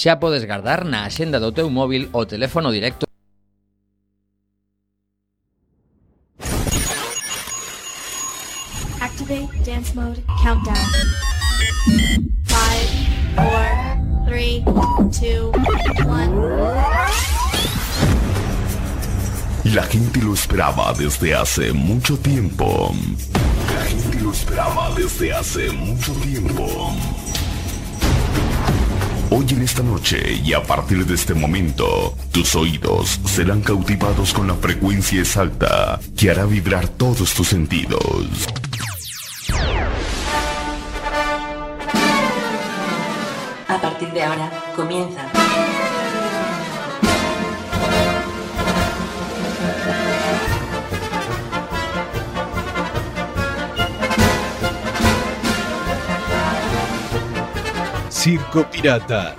xa 0.00 0.16
podes 0.22 0.44
guardar 0.44 0.84
na 0.84 0.98
axenda 1.08 1.38
do 1.40 1.50
teu 1.56 1.68
móvil 1.70 2.02
o 2.12 2.20
teléfono 2.32 2.70
directo 2.70 3.06
Activate 9.00 9.48
dance 9.64 9.94
mode 9.94 10.20
countdown. 10.42 10.86
Five, 12.44 12.88
four, 13.36 13.68
three, 14.28 14.62
two, 15.10 15.52
one. 16.06 16.32
La 19.74 19.82
gente 19.84 20.20
lo 20.20 20.34
esperaba 20.34 20.92
desde 20.92 21.34
hace 21.34 21.72
mucho 21.72 22.16
tiempo. 22.18 22.94
La 23.74 23.84
gente 23.84 24.20
lo 24.20 24.30
esperaba 24.32 24.94
desde 24.94 25.32
hace 25.32 25.70
mucho 25.72 26.12
tiempo. 26.22 26.94
Hoy 29.28 29.44
en 29.50 29.62
esta 29.62 29.82
noche 29.82 30.40
y 30.44 30.52
a 30.52 30.62
partir 30.62 31.04
de 31.04 31.14
este 31.14 31.34
momento, 31.34 32.14
tus 32.30 32.54
oídos 32.54 33.20
serán 33.24 33.60
cautivados 33.60 34.32
con 34.32 34.46
la 34.46 34.54
frecuencia 34.54 35.18
exacta 35.18 35.98
que 36.16 36.30
hará 36.30 36.44
vibrar 36.44 36.88
todos 36.88 37.34
tus 37.34 37.48
sentidos. 37.48 38.46
A 43.68 43.80
partir 43.80 44.12
de 44.12 44.22
ahora 44.22 44.50
comienza. 44.76 45.22
Circo 58.26 58.68
Pirata. 58.68 59.36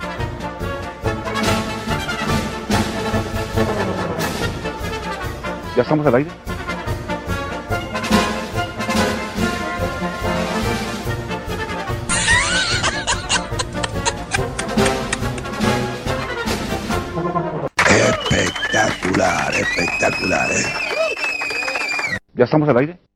¿Ya 5.76 5.82
estamos 5.82 6.06
al 6.06 6.14
aire? 6.14 6.30
Espectacular, 17.84 19.54
espectacular, 19.54 20.50
¿eh? 20.50 20.64
¿Ya 22.32 22.44
estamos 22.44 22.66
al 22.70 22.78
aire? 22.78 23.07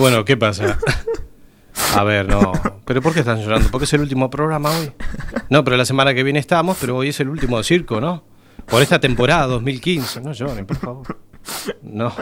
Bueno, 0.00 0.24
¿qué 0.24 0.34
pasa? 0.34 0.78
A 1.94 2.04
ver, 2.04 2.26
no. 2.26 2.52
¿Pero 2.86 3.02
por 3.02 3.12
qué 3.12 3.20
están 3.20 3.38
llorando? 3.38 3.68
Porque 3.70 3.84
es 3.84 3.92
el 3.92 4.00
último 4.00 4.30
programa 4.30 4.70
hoy. 4.70 4.90
No, 5.50 5.62
pero 5.62 5.76
la 5.76 5.84
semana 5.84 6.14
que 6.14 6.22
viene 6.22 6.38
estamos, 6.38 6.78
pero 6.80 6.96
hoy 6.96 7.10
es 7.10 7.20
el 7.20 7.28
último 7.28 7.62
circo, 7.62 8.00
¿no? 8.00 8.24
Por 8.64 8.80
esta 8.80 8.98
temporada 8.98 9.46
2015. 9.48 10.22
No 10.22 10.32
lloren, 10.32 10.64
por 10.64 10.78
favor. 10.78 11.18
No, 11.82 12.14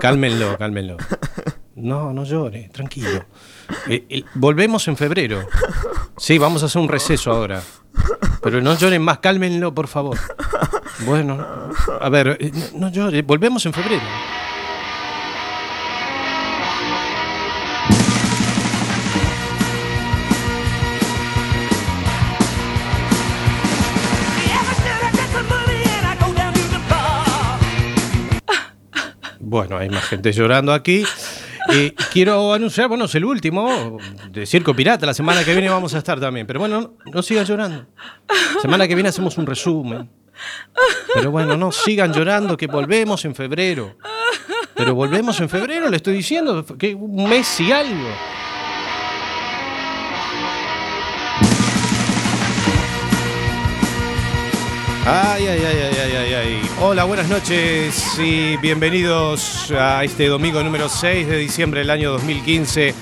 cálmenlo, 0.00 0.56
cálmenlo. 0.56 0.96
No, 1.76 2.14
no 2.14 2.24
llore, 2.24 2.70
tranquilo. 2.72 3.26
Eh, 3.88 4.24
volvemos 4.34 4.88
en 4.88 4.96
febrero. 4.96 5.46
Sí, 6.16 6.38
vamos 6.38 6.62
a 6.62 6.66
hacer 6.66 6.80
un 6.80 6.88
receso 6.88 7.30
ahora. 7.30 7.62
Pero 8.42 8.62
no 8.62 8.74
lloren 8.74 9.02
más, 9.02 9.18
cálmenlo, 9.18 9.74
por 9.74 9.86
favor. 9.86 10.16
Bueno, 11.04 11.46
a 12.00 12.08
ver, 12.08 12.38
eh, 12.40 12.52
no, 12.72 12.86
no 12.86 12.88
llore, 12.90 13.20
volvemos 13.20 13.66
en 13.66 13.74
febrero. 13.74 14.02
Bueno, 29.48 29.78
hay 29.78 29.88
más 29.88 30.04
gente 30.04 30.30
llorando 30.30 30.74
aquí. 30.74 31.04
Y 31.72 31.90
quiero 32.12 32.52
anunciar, 32.52 32.86
bueno, 32.88 33.06
es 33.06 33.14
el 33.14 33.24
último 33.24 33.96
de 34.30 34.44
Circo 34.44 34.74
Pirata. 34.74 35.06
La 35.06 35.14
semana 35.14 35.42
que 35.42 35.52
viene 35.52 35.70
vamos 35.70 35.94
a 35.94 35.98
estar 35.98 36.20
también. 36.20 36.46
Pero 36.46 36.60
bueno, 36.60 36.80
no, 36.80 36.94
no 37.10 37.22
sigan 37.22 37.46
llorando. 37.46 37.86
Semana 38.60 38.86
que 38.86 38.94
viene 38.94 39.08
hacemos 39.08 39.38
un 39.38 39.46
resumen. 39.46 40.10
Pero 41.14 41.30
bueno, 41.30 41.56
no 41.56 41.72
sigan 41.72 42.12
llorando, 42.12 42.58
que 42.58 42.66
volvemos 42.66 43.24
en 43.24 43.34
febrero. 43.34 43.96
Pero 44.74 44.94
volvemos 44.94 45.40
en 45.40 45.48
febrero, 45.48 45.88
le 45.88 45.96
estoy 45.96 46.14
diciendo, 46.14 46.64
que 46.78 46.94
un 46.94 47.28
mes 47.28 47.58
y 47.58 47.72
algo. 47.72 48.08
Ay, 55.10 55.46
ay, 55.46 55.62
ay, 55.64 55.90
ay, 55.96 56.16
ay, 56.16 56.34
ay. 56.34 56.60
Hola, 56.82 57.04
buenas 57.04 57.28
noches 57.28 58.18
y 58.18 58.58
bienvenidos 58.58 59.70
a 59.70 60.04
este 60.04 60.26
domingo 60.26 60.62
número 60.62 60.90
6 60.90 61.28
de 61.28 61.38
diciembre 61.38 61.80
del 61.80 61.88
año 61.88 62.10
2015. 62.10 62.94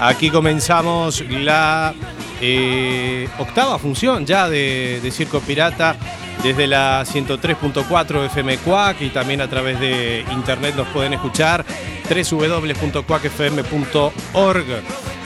Aquí 0.00 0.30
comenzamos 0.30 1.22
la 1.28 1.92
eh, 2.40 3.28
octava 3.38 3.78
función 3.78 4.24
ya 4.24 4.48
de, 4.48 5.00
de 5.02 5.10
Circo 5.10 5.40
Pirata 5.40 5.96
desde 6.42 6.66
la 6.66 7.04
103.4 7.04 8.24
FM 8.24 8.56
Cuac 8.56 9.02
y 9.02 9.10
también 9.10 9.42
a 9.42 9.48
través 9.48 9.78
de 9.80 10.24
internet 10.32 10.76
nos 10.76 10.88
pueden 10.88 11.12
escuchar 11.12 11.66
www.cuacfm.org. 12.08 14.64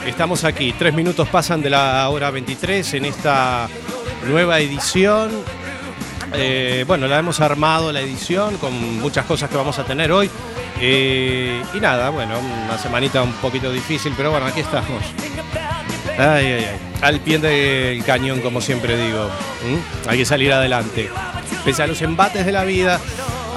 Estamos 0.05 0.43
aquí, 0.43 0.75
tres 0.77 0.93
minutos 0.93 1.29
pasan 1.29 1.61
de 1.61 1.69
la 1.69 2.09
hora 2.09 2.29
23 2.29 2.95
en 2.95 3.05
esta 3.05 3.69
nueva 4.27 4.59
edición 4.59 5.31
eh, 6.33 6.83
bueno, 6.87 7.07
la 7.07 7.19
hemos 7.19 7.39
armado 7.39 7.91
la 7.91 8.01
edición 8.01 8.57
con 8.57 8.99
muchas 8.99 9.25
cosas 9.25 9.49
que 9.49 9.57
vamos 9.57 9.77
a 9.79 9.83
tener 9.83 10.11
hoy. 10.11 10.29
Eh, 10.81 11.61
y 11.73 11.79
nada, 11.79 12.09
bueno, 12.09 12.37
una 12.39 12.77
semanita 12.77 13.21
un 13.21 13.33
poquito 13.33 13.71
difícil, 13.71 14.13
pero 14.15 14.31
bueno, 14.31 14.45
aquí 14.45 14.59
estamos. 14.59 15.03
Ay, 16.17 16.45
ay. 16.45 16.67
Al 17.01 17.19
pie 17.19 17.39
del 17.39 18.03
cañón, 18.03 18.41
como 18.41 18.61
siempre 18.61 18.97
digo. 18.97 19.29
Hay 20.07 20.17
que 20.17 20.25
salir 20.25 20.51
adelante. 20.53 21.09
Pese 21.63 21.83
a 21.83 21.87
los 21.87 22.01
embates 22.01 22.45
de 22.45 22.51
la 22.51 22.63
vida, 22.63 22.99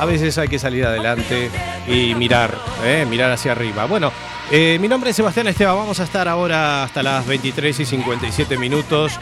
a 0.00 0.04
veces 0.04 0.38
hay 0.38 0.48
que 0.48 0.58
salir 0.58 0.84
adelante 0.84 1.50
y 1.86 2.14
mirar, 2.14 2.54
¿eh? 2.84 3.06
mirar 3.08 3.30
hacia 3.30 3.52
arriba. 3.52 3.86
Bueno, 3.86 4.12
mi 4.50 4.88
nombre 4.88 5.10
es 5.10 5.16
Sebastián 5.16 5.46
Esteban, 5.46 5.76
vamos 5.76 6.00
a 6.00 6.04
estar 6.04 6.26
ahora 6.26 6.84
hasta 6.84 7.02
las 7.02 7.26
23 7.26 7.80
y 7.80 7.84
57 7.84 8.58
minutos. 8.58 9.18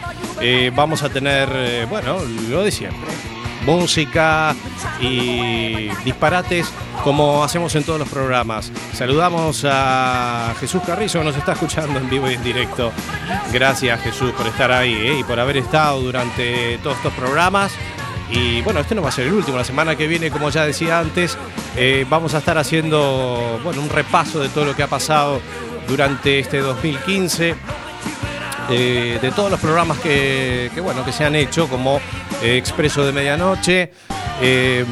Vamos 0.75 1.03
a 1.03 1.09
tener, 1.09 1.87
bueno, 1.89 2.19
lo 2.49 2.63
de 2.63 2.71
siempre. 2.71 3.36
Música 3.67 4.55
y 5.01 5.89
disparates 6.05 6.73
como 7.03 7.45
hacemos 7.45 7.75
en 7.75 7.85
todos 7.85 7.99
los 7.99 8.09
programas. 8.09 8.73
Saludamos 8.95 9.67
a 9.69 10.55
Jesús 10.59 10.83
Carrizo 10.87 11.23
nos 11.23 11.37
está 11.37 11.53
escuchando 11.53 11.99
en 11.99 12.09
vivo 12.09 12.31
y 12.31 12.35
en 12.35 12.43
directo. 12.43 12.93
Gracias 13.53 14.01
Jesús 14.01 14.33
por 14.33 14.47
estar 14.47 14.73
ahí 14.73 14.95
¿eh? 14.95 15.19
y 15.21 15.25
por 15.25 15.39
haber 15.39 15.59
estado 15.59 16.01
durante 16.01 16.79
todos 16.79 16.97
estos 16.97 17.13
programas. 17.15 17.73
Y 18.31 18.61
bueno, 18.63 18.81
este 18.81 18.95
no 18.95 19.03
va 19.03 19.11
a 19.11 19.13
ser 19.13 19.27
el 19.27 19.35
último. 19.35 19.57
La 19.57 19.65
semana 19.65 19.97
que 19.97 20.07
viene, 20.07 20.31
como 20.31 20.51
ya 20.51 20.65
decía 20.65 20.99
antes, 20.99 21.37
eh, 21.77 22.07
vamos 22.09 22.35
a 22.35 22.39
estar 22.39 22.59
haciendo 22.59 23.61
bueno, 23.63 23.83
un 23.83 23.89
repaso 23.89 24.41
de 24.41 24.49
todo 24.49 24.65
lo 24.65 24.75
que 24.75 24.83
ha 24.83 24.89
pasado 24.89 25.41
durante 25.87 26.39
este 26.39 26.59
2015. 26.59 27.55
Eh, 28.71 29.19
de 29.21 29.31
todos 29.31 29.51
los 29.51 29.61
programas 29.61 29.99
que, 29.99 30.71
bueno, 30.83 31.05
que 31.05 31.13
se 31.13 31.25
han 31.25 31.35
hecho, 31.37 31.69
como 31.69 32.01
eh, 32.43 32.57
Expreso 32.57 33.05
de 33.05 33.13
Medianoche, 33.13 33.91
eh, 34.41 34.85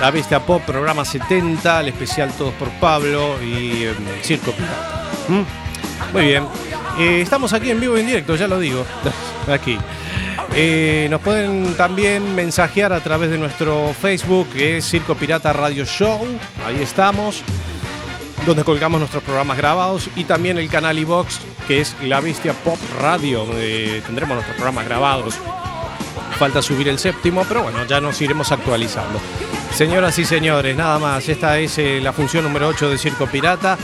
La 0.00 0.10
Bestia 0.10 0.40
Pop, 0.40 0.62
programa 0.62 1.04
70, 1.04 1.80
el 1.80 1.88
especial 1.88 2.32
Todos 2.36 2.54
por 2.54 2.68
Pablo 2.80 3.36
y 3.42 3.84
eh, 3.84 3.94
Circo 4.22 4.52
Pirata. 4.52 5.04
¿Mm? 5.28 6.12
Muy 6.12 6.24
bien. 6.26 6.46
Estamos 6.98 7.52
aquí 7.52 7.70
en 7.70 7.80
vivo 7.80 7.96
y 7.96 8.00
en 8.00 8.06
directo, 8.06 8.36
ya 8.36 8.46
lo 8.46 8.60
digo. 8.60 8.84
Aquí. 9.52 9.78
Nos 11.10 11.20
pueden 11.20 11.74
también 11.74 12.36
mensajear 12.36 12.92
a 12.92 13.00
través 13.00 13.30
de 13.30 13.38
nuestro 13.38 13.92
Facebook, 14.00 14.48
que 14.52 14.78
es 14.78 14.88
Circo 14.88 15.16
Pirata 15.16 15.52
Radio 15.52 15.84
Show. 15.84 16.20
Ahí 16.64 16.80
estamos. 16.80 17.42
Donde 18.46 18.64
colgamos 18.64 18.98
nuestros 19.00 19.22
programas 19.22 19.56
grabados 19.56 20.10
y 20.16 20.24
también 20.24 20.58
el 20.58 20.68
canal 20.68 20.98
iBox, 20.98 21.40
que 21.66 21.80
es 21.80 21.96
La 22.02 22.20
Bestia 22.20 22.52
Pop 22.52 22.78
Radio, 23.00 23.46
donde 23.46 24.02
tendremos 24.04 24.34
nuestros 24.34 24.56
programas 24.56 24.84
grabados. 24.84 25.34
Falta 26.38 26.60
subir 26.60 26.88
el 26.88 26.98
séptimo, 26.98 27.44
pero 27.48 27.62
bueno, 27.62 27.84
ya 27.86 28.00
nos 28.00 28.20
iremos 28.20 28.52
actualizando. 28.52 29.18
Señoras 29.74 30.18
y 30.18 30.24
señores, 30.24 30.76
nada 30.76 30.98
más. 30.98 31.28
Esta 31.28 31.58
es 31.58 31.78
eh, 31.78 32.00
la 32.02 32.12
función 32.12 32.44
número 32.44 32.68
8 32.68 32.90
de 32.90 32.98
Circo 32.98 33.26
Pirata. 33.26 33.78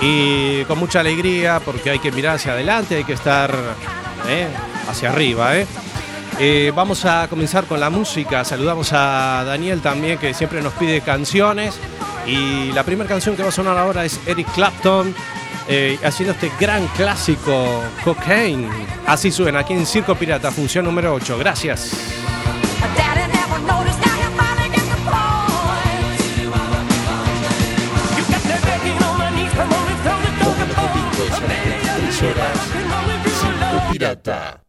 Y 0.00 0.64
con 0.64 0.78
mucha 0.78 1.00
alegría, 1.00 1.60
porque 1.64 1.90
hay 1.90 1.98
que 1.98 2.12
mirar 2.12 2.36
hacia 2.36 2.52
adelante, 2.52 2.96
hay 2.96 3.04
que 3.04 3.14
estar 3.14 3.52
eh, 4.28 4.46
hacia 4.88 5.10
arriba. 5.10 5.56
¿eh? 5.56 5.66
Eh, 6.38 6.72
vamos 6.74 7.04
a 7.04 7.26
comenzar 7.28 7.64
con 7.64 7.80
la 7.80 7.90
música. 7.90 8.44
Saludamos 8.44 8.92
a 8.92 9.42
Daniel 9.44 9.80
también, 9.80 10.18
que 10.18 10.34
siempre 10.34 10.62
nos 10.62 10.72
pide 10.74 11.00
canciones. 11.00 11.74
Y 12.28 12.72
la 12.72 12.84
primera 12.84 13.08
canción 13.08 13.34
que 13.34 13.42
va 13.42 13.48
a 13.48 13.52
sonar 13.52 13.78
ahora 13.78 14.04
es 14.04 14.20
Eric 14.26 14.52
Clapton, 14.52 15.14
eh, 15.66 15.98
haciendo 16.04 16.34
este 16.34 16.52
gran 16.60 16.86
clásico, 16.88 17.82
Cocaine. 18.04 18.68
Así 19.06 19.30
suena 19.30 19.60
aquí 19.60 19.72
en 19.72 19.86
Circo 19.86 20.14
Pirata, 20.14 20.50
función 20.50 20.84
número 20.84 21.14
8. 21.14 21.38
Gracias. 21.38 21.90
Circo 33.40 33.90
Pirata. 33.90 34.67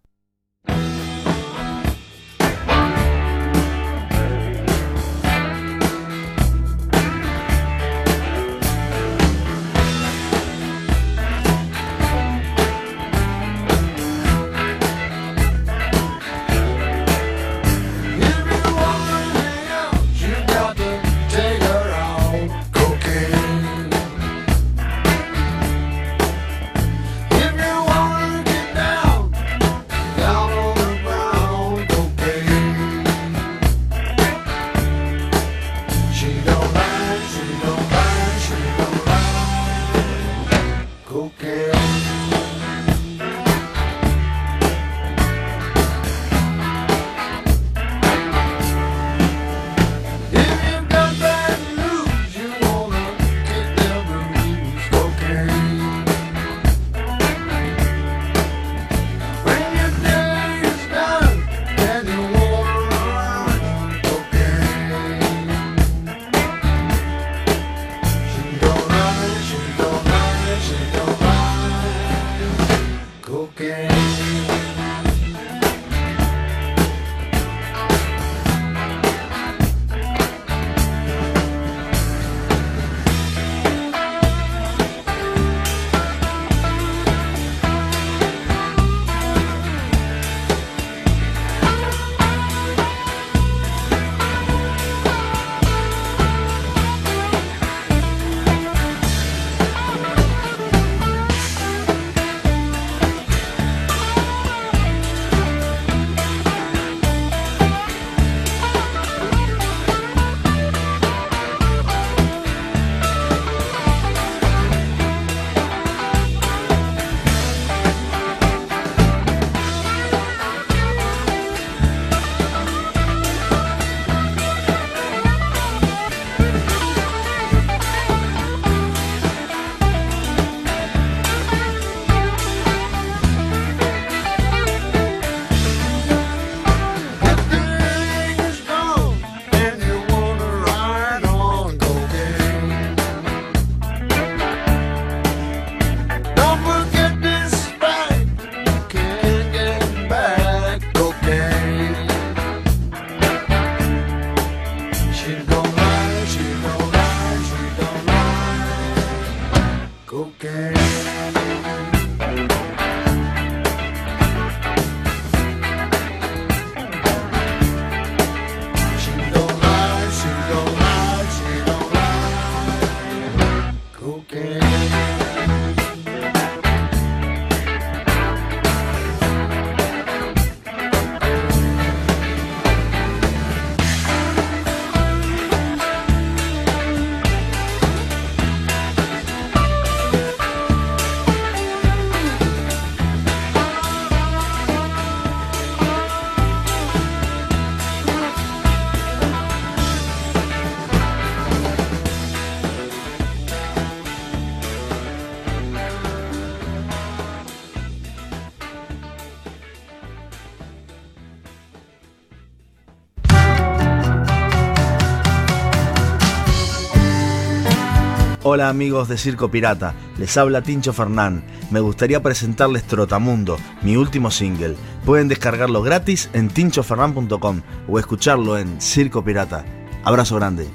Hola 218.52 218.68
amigos 218.68 219.08
de 219.08 219.16
Circo 219.16 219.52
Pirata, 219.52 219.94
les 220.18 220.36
habla 220.36 220.64
Tincho 220.64 220.92
Fernán. 220.92 221.44
Me 221.70 221.82
gustaría 221.82 222.24
presentarles 222.24 222.84
Trotamundo, 222.84 223.60
mi 223.84 223.96
último 223.96 224.32
single. 224.32 224.76
Pueden 225.06 225.28
descargarlo 225.28 225.84
gratis 225.84 226.32
en 226.34 226.48
tinchofernan.com 226.48 227.62
o 227.88 228.00
escucharlo 228.00 228.58
en 228.58 228.82
Circo 228.82 229.24
Pirata. 229.24 229.66
Abrazo 230.04 230.38
grande. 230.38 230.68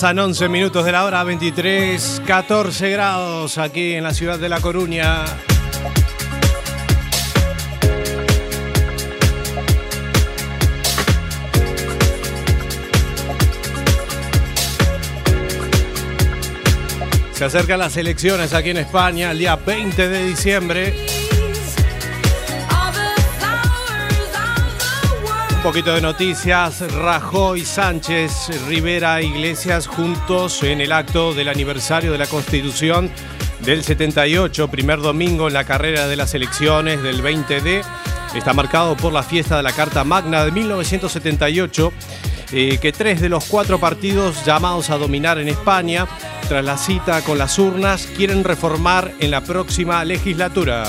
Pasan 0.00 0.18
11 0.18 0.48
minutos 0.48 0.86
de 0.86 0.92
la 0.92 1.04
hora 1.04 1.22
23, 1.24 2.22
14 2.26 2.88
grados 2.88 3.58
aquí 3.58 3.92
en 3.92 4.02
la 4.02 4.14
ciudad 4.14 4.38
de 4.38 4.48
La 4.48 4.58
Coruña. 4.58 5.26
Se 17.34 17.44
acercan 17.44 17.78
las 17.78 17.94
elecciones 17.98 18.54
aquí 18.54 18.70
en 18.70 18.78
España 18.78 19.32
el 19.32 19.38
día 19.38 19.56
20 19.56 20.08
de 20.08 20.24
diciembre. 20.24 21.09
Un 25.60 25.64
poquito 25.64 25.94
de 25.94 26.00
noticias. 26.00 26.80
Rajoy, 26.90 27.66
Sánchez, 27.66 28.48
Rivera, 28.66 29.20
Iglesias 29.20 29.86
juntos 29.86 30.62
en 30.62 30.80
el 30.80 30.90
acto 30.90 31.34
del 31.34 31.50
aniversario 31.50 32.12
de 32.12 32.16
la 32.16 32.26
Constitución 32.26 33.10
del 33.62 33.84
78, 33.84 34.68
primer 34.68 35.02
domingo 35.02 35.48
en 35.48 35.52
la 35.52 35.64
carrera 35.64 36.08
de 36.08 36.16
las 36.16 36.32
elecciones 36.32 37.02
del 37.02 37.22
20D. 37.22 37.84
Está 38.34 38.54
marcado 38.54 38.96
por 38.96 39.12
la 39.12 39.22
fiesta 39.22 39.58
de 39.58 39.62
la 39.62 39.72
Carta 39.72 40.02
Magna 40.02 40.46
de 40.46 40.50
1978, 40.50 41.92
eh, 42.52 42.78
que 42.80 42.92
tres 42.92 43.20
de 43.20 43.28
los 43.28 43.44
cuatro 43.44 43.78
partidos 43.78 44.46
llamados 44.46 44.88
a 44.88 44.96
dominar 44.96 45.38
en 45.38 45.48
España, 45.48 46.06
tras 46.48 46.64
la 46.64 46.78
cita 46.78 47.20
con 47.20 47.36
las 47.36 47.58
urnas, 47.58 48.08
quieren 48.16 48.44
reformar 48.44 49.12
en 49.20 49.30
la 49.30 49.42
próxima 49.42 50.06
legislatura. 50.06 50.86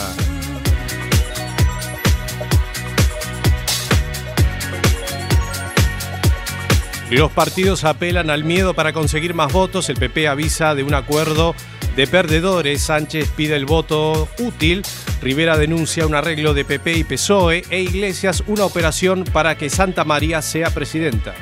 Los 7.12 7.30
partidos 7.30 7.84
apelan 7.84 8.30
al 8.30 8.46
miedo 8.46 8.74
para 8.74 8.94
conseguir 8.94 9.34
más 9.34 9.51
votos. 9.51 9.89
El 9.89 9.98
PP 9.98 10.30
avisa 10.30 10.75
de 10.75 10.84
un 10.84 10.94
acuerdo 10.94 11.53
de 11.98 12.08
perdedores. 12.08 12.84
Sánchez 12.84 13.30
pide 13.36 13.58
el 13.58 13.65
voto 13.65 14.30
útil. 14.39 14.82
Rivera 15.22 15.58
denuncia 15.58 16.08
un 16.08 16.15
arreglo 16.15 16.53
de 16.53 16.63
PP 16.63 16.94
y 16.94 17.03
PSOE. 17.03 17.63
E 17.70 17.82
Iglesias 17.82 18.46
una 18.48 18.63
operación 18.63 19.25
para 19.25 19.58
que 19.58 19.70
Santa 19.70 20.06
María 20.06 20.41
sea 20.41 20.70
presidenta. 20.70 21.36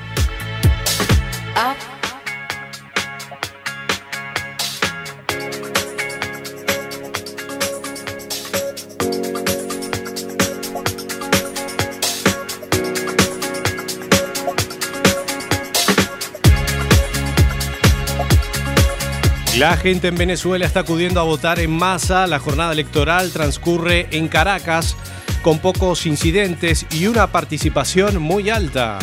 La 19.60 19.76
gente 19.76 20.08
en 20.08 20.16
Venezuela 20.16 20.66
está 20.66 20.80
acudiendo 20.80 21.20
a 21.20 21.24
votar 21.24 21.60
en 21.60 21.70
masa. 21.70 22.28
La 22.28 22.40
jornada 22.40 22.72
electoral 22.72 23.30
transcurre 23.34 24.08
en 24.12 24.30
Caracas 24.30 24.96
con 25.42 25.60
pocos 25.60 26.06
incidentes 26.06 26.86
y 26.92 27.08
una 27.08 27.28
participación 27.28 28.22
muy 28.22 28.50
alta. 28.50 29.00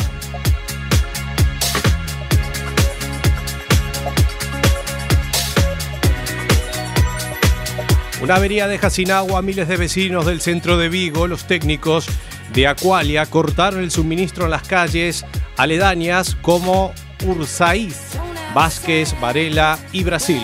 Una 8.23 8.37
avería 8.37 8.67
deja 8.67 8.89
sin 8.89 9.11
agua 9.11 9.37
a 9.37 9.43
miles 9.43 9.67
de 9.67 9.77
vecinos 9.77 10.25
del 10.25 10.41
centro 10.41 10.79
de 10.79 10.89
Vigo. 10.89 11.27
Los 11.27 11.45
técnicos 11.45 12.07
de 12.53 12.65
Aqualia 12.65 13.27
cortaron 13.27 13.83
el 13.83 13.91
suministro 13.91 14.45
en 14.45 14.51
las 14.51 14.67
calles 14.67 15.23
aledañas 15.55 16.35
como 16.41 16.95
Ursaiz, 17.27 18.17
Vázquez, 18.53 19.19
Varela 19.19 19.77
y 19.91 20.03
Brasil. 20.03 20.43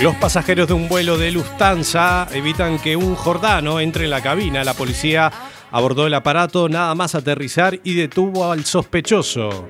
Los 0.00 0.14
pasajeros 0.14 0.68
de 0.68 0.74
un 0.74 0.88
vuelo 0.88 1.18
de 1.18 1.32
Lufthansa 1.32 2.28
evitan 2.32 2.78
que 2.78 2.94
un 2.94 3.16
jordano 3.16 3.80
entre 3.80 4.04
en 4.04 4.10
la 4.10 4.22
cabina. 4.22 4.62
La 4.62 4.74
policía 4.74 5.32
abordó 5.72 6.06
el 6.06 6.14
aparato 6.14 6.68
nada 6.68 6.94
más 6.94 7.16
aterrizar 7.16 7.80
y 7.82 7.94
detuvo 7.94 8.52
al 8.52 8.64
sospechoso. 8.64 9.68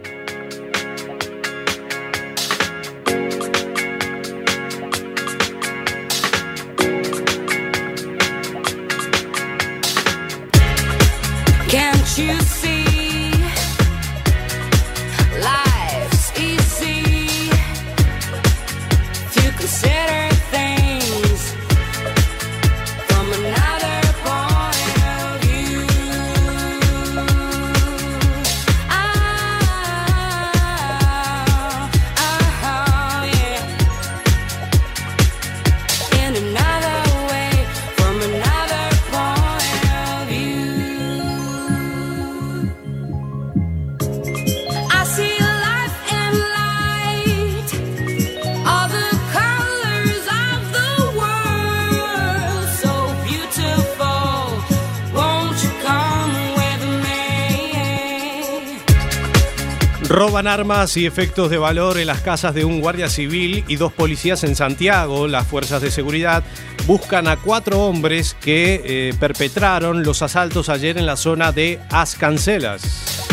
Armas 60.49 60.97
y 60.97 61.07
efectos 61.07 61.50
de 61.50 61.59
valor 61.59 61.99
en 61.99 62.07
las 62.07 62.23
casas 62.23 62.55
de 62.55 62.64
un 62.64 62.81
guardia 62.81 63.09
civil 63.09 63.64
y 63.69 63.76
dos 63.76 63.93
policías 63.93 64.43
en 64.45 64.57
Santiago. 64.57 65.28
Las 65.28 65.47
fuerzas 65.47 65.83
de 65.83 65.90
seguridad 65.90 66.43
buscan 66.87 67.28
a 67.28 67.37
cuatro 67.37 67.85
hombres 67.85 68.35
que 68.40 68.83
eh, 68.85 69.14
perpetraron 69.21 70.02
los 70.02 70.23
asaltos 70.23 70.69
ayer 70.71 70.99
en 70.99 71.07
la 71.07 71.17
zona 71.17 71.52
de 71.52 71.78
Ascancelas. 71.90 73.26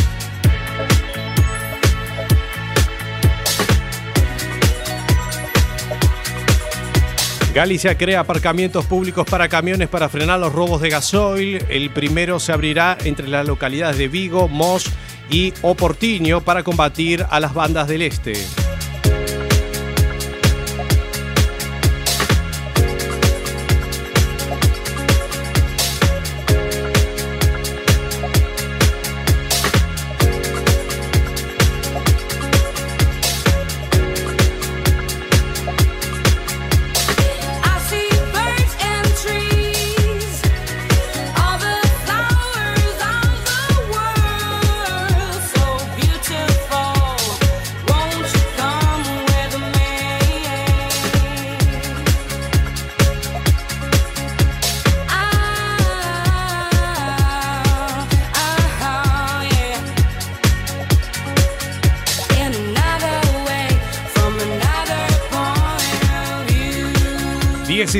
Galicia 7.53 7.97
crea 7.97 8.19
aparcamientos 8.19 8.85
públicos 8.85 9.25
para 9.25 9.47
camiones 9.47 9.87
para 9.87 10.09
frenar 10.09 10.41
los 10.41 10.51
robos 10.51 10.81
de 10.81 10.89
gasoil. 10.89 11.63
El 11.69 11.89
primero 11.89 12.41
se 12.41 12.51
abrirá 12.51 12.97
entre 13.05 13.29
las 13.29 13.47
localidades 13.47 13.97
de 13.97 14.09
Vigo, 14.09 14.49
Mos 14.49 14.91
y 15.29 15.53
Oportiño 15.61 16.41
para 16.41 16.63
combatir 16.63 17.25
a 17.29 17.39
las 17.39 17.53
bandas 17.53 17.87
del 17.87 18.01
este. 18.01 18.33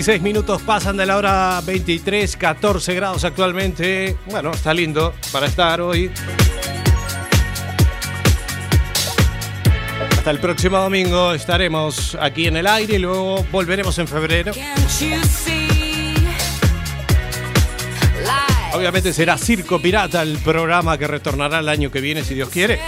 16 0.06 0.22
minutos 0.22 0.62
pasan 0.62 0.98
de 0.98 1.08
la 1.08 1.18
hora 1.18 1.62
23, 1.66 2.38
14 2.38 2.94
grados 2.94 3.24
actualmente. 3.24 4.16
Bueno, 4.28 4.52
está 4.52 4.72
lindo 4.72 5.16
para 5.32 5.48
estar 5.48 5.82
hoy. 5.82 6.12
Hasta 10.16 10.30
el 10.30 10.38
próximo 10.38 10.78
domingo 10.78 11.34
estaremos 11.34 12.16
aquí 12.22 12.46
en 12.46 12.58
el 12.58 12.68
aire 12.68 12.98
y 12.98 13.00
luego 13.00 13.44
volveremos 13.52 13.98
en 13.98 14.08
febrero. 14.08 14.52
Obviamente 18.74 19.12
será 19.12 19.40
Circo 19.40 19.82
Pirata 19.82 20.22
el 20.22 20.38
programa 20.38 21.00
que 21.00 21.08
retornará 21.08 21.58
el 21.58 21.70
año 21.70 21.90
que 21.90 22.00
viene, 22.00 22.24
si 22.24 22.36
Dios 22.36 22.50
quiere. 22.50 22.80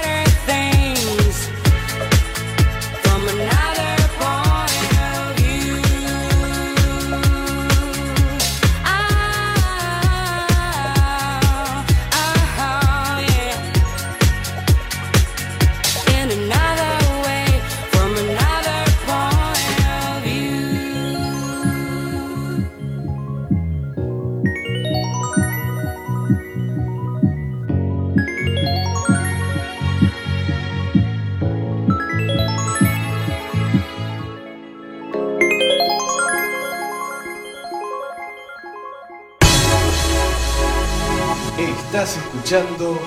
Escuchando 42.47 42.97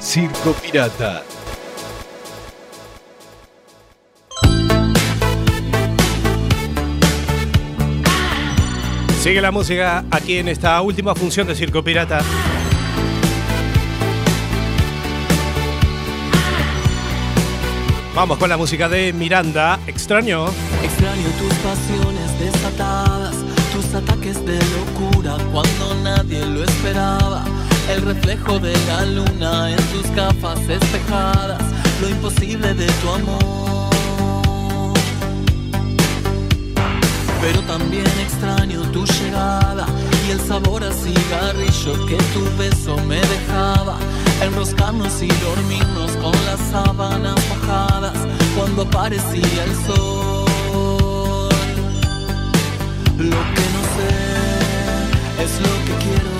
Circo 0.00 0.54
Pirata. 0.54 1.22
Sigue 9.20 9.42
la 9.42 9.50
música 9.50 10.04
aquí 10.10 10.38
en 10.38 10.48
esta 10.48 10.80
última 10.80 11.14
función 11.14 11.46
de 11.46 11.54
Circo 11.54 11.84
Pirata. 11.84 12.22
Vamos 18.14 18.38
con 18.38 18.48
la 18.48 18.56
música 18.56 18.88
de 18.88 19.12
Miranda, 19.12 19.78
extraño. 19.86 20.46
Extraño 20.82 21.28
tus 21.38 21.52
pasiones 21.58 22.40
desatadas, 22.40 23.36
tus 23.74 23.92
ataques 23.92 24.42
de 24.46 24.54
locura 24.54 25.36
cuando 25.52 25.94
nadie 26.02 26.46
lo 26.46 26.64
esperaba. 26.64 27.44
El 27.88 28.02
reflejo 28.02 28.58
de 28.58 28.74
la 28.88 29.04
luna 29.06 29.70
en 29.70 29.76
tus 29.92 30.10
gafas 30.14 30.58
espejadas, 30.68 31.62
lo 32.00 32.08
imposible 32.08 32.74
de 32.74 32.86
tu 32.86 33.10
amor. 33.10 33.86
Pero 37.40 37.60
también 37.62 38.06
extraño 38.20 38.82
tu 38.90 39.04
llegada 39.06 39.86
y 40.26 40.32
el 40.32 40.40
sabor 40.40 40.82
a 40.82 40.92
cigarrillo 40.92 42.06
que 42.06 42.16
tu 42.34 42.44
beso 42.58 42.96
me 43.06 43.20
dejaba. 43.20 43.96
Enroscarnos 44.42 45.22
y 45.22 45.28
dormirnos 45.28 46.10
con 46.16 46.34
las 46.44 46.60
sábanas 46.72 47.36
mojadas 47.48 48.18
cuando 48.56 48.82
aparecía 48.82 49.64
el 49.64 49.74
sol. 49.86 51.48
Lo 53.16 53.40
que 53.54 53.64
no 53.74 53.82
sé 53.94 54.12
es 55.44 55.52
lo 55.60 55.74
que 55.86 55.94
quiero, 56.04 56.30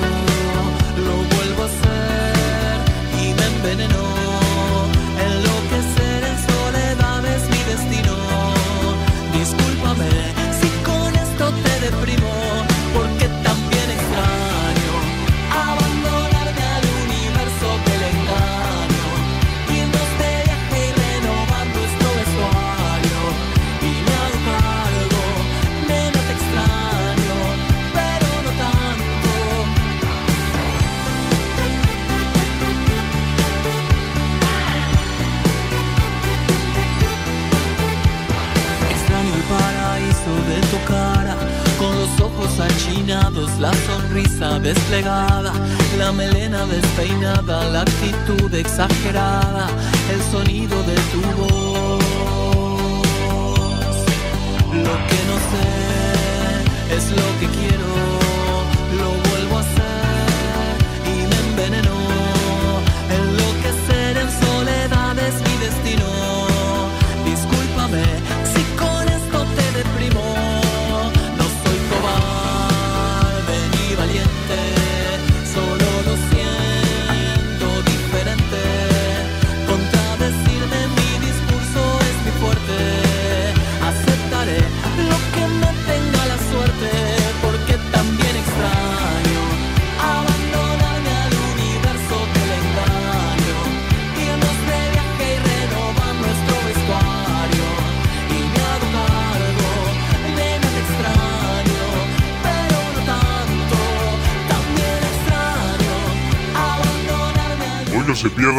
la 43.60 43.72
sonrisa 43.86 44.58
desplegada, 44.58 45.52
la 45.98 46.12
melena 46.12 46.66
despeinada, 46.66 47.64
la 47.70 47.80
actitud 47.82 48.52
exagerada, 48.54 49.68
el 50.12 50.20
sonido 50.30 50.82
de 50.82 50.94
tu 51.12 51.20
voz. 51.38 51.75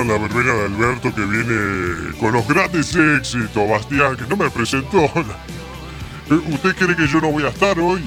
La 0.06 0.18
verbena 0.20 0.54
de 0.54 0.66
Alberto 0.66 1.14
que 1.14 1.26
viene 1.26 2.14
con 2.20 2.32
los 2.32 2.48
grandes 2.48 2.96
éxitos, 2.96 3.68
Bastián, 3.68 4.16
que 4.16 4.26
no 4.28 4.38
me 4.38 4.50
presentó. 4.50 5.06
¿Usted 6.30 6.76
cree 6.76 6.96
que 6.96 7.08
yo 7.08 7.20
no 7.20 7.32
voy 7.32 7.44
a 7.44 7.50
estar 7.50 7.80
hoy? 7.80 8.04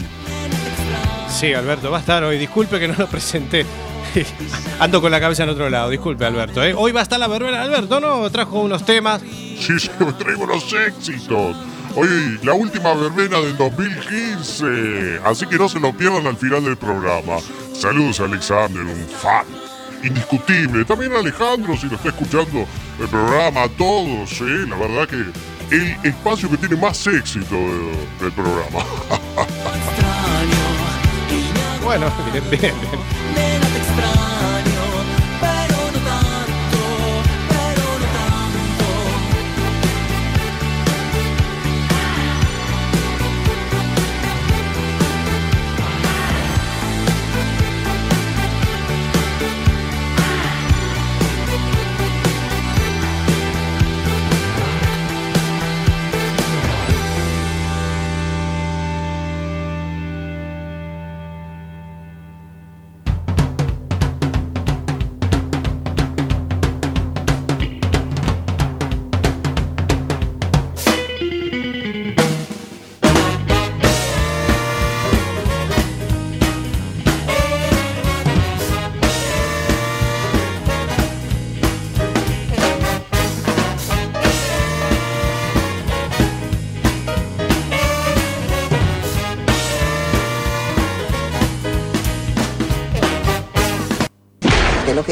Sí, 1.29 1.53
Alberto, 1.53 1.91
va 1.91 1.97
a 1.99 2.01
estar 2.01 2.23
hoy. 2.23 2.39
Disculpe 2.39 2.79
que 2.79 2.87
no 2.87 2.95
lo 2.97 3.09
presenté. 3.09 3.67
Ando 4.79 5.01
con 5.01 5.11
la 5.11 5.21
cabeza 5.21 5.43
en 5.43 5.49
otro 5.49 5.69
lado. 5.69 5.91
Disculpe, 5.91 6.25
Alberto. 6.25 6.63
¿eh? 6.63 6.75
Hoy 6.77 6.93
va 6.93 7.01
a 7.01 7.03
estar 7.03 7.19
la 7.19 7.27
verbena 7.27 7.59
de 7.59 7.65
Alberto, 7.65 7.99
¿no? 7.99 8.31
Trajo 8.31 8.61
unos 8.61 8.85
temas. 8.85 9.21
Sí, 9.23 9.79
sí, 9.79 9.91
traigo 10.19 10.47
los 10.47 10.73
éxitos. 10.73 11.57
Hoy 11.97 12.39
la 12.45 12.53
última 12.53 12.95
verbena 12.95 13.41
del 13.41 13.57
2015. 13.57 15.21
Así 15.25 15.47
que 15.47 15.57
no 15.57 15.69
se 15.69 15.81
lo 15.81 15.93
pierdan 15.93 16.27
al 16.27 16.37
final 16.37 16.65
del 16.65 16.77
programa. 16.77 17.39
Saludos 17.75 18.21
Alexander, 18.21 18.83
un 18.83 19.09
fan. 19.09 19.60
Indiscutible. 20.03 20.85
También 20.85 21.13
Alejandro, 21.15 21.77
si 21.77 21.87
lo 21.89 21.97
está 21.97 22.09
escuchando 22.09 22.67
el 23.01 23.09
programa, 23.09 23.69
todos, 23.77 24.31
¿eh? 24.41 24.67
La 24.69 24.77
verdad 24.77 25.09
que 25.09 25.17
el 25.75 25.97
espacio 26.03 26.51
que 26.51 26.57
tiene 26.57 26.77
más 26.77 27.07
éxito 27.07 27.55
de- 27.55 28.09
del 28.21 28.33
programa. 28.33 28.85
Bueno, 31.83 32.13
bien, 32.33 32.45
bien. 32.51 32.75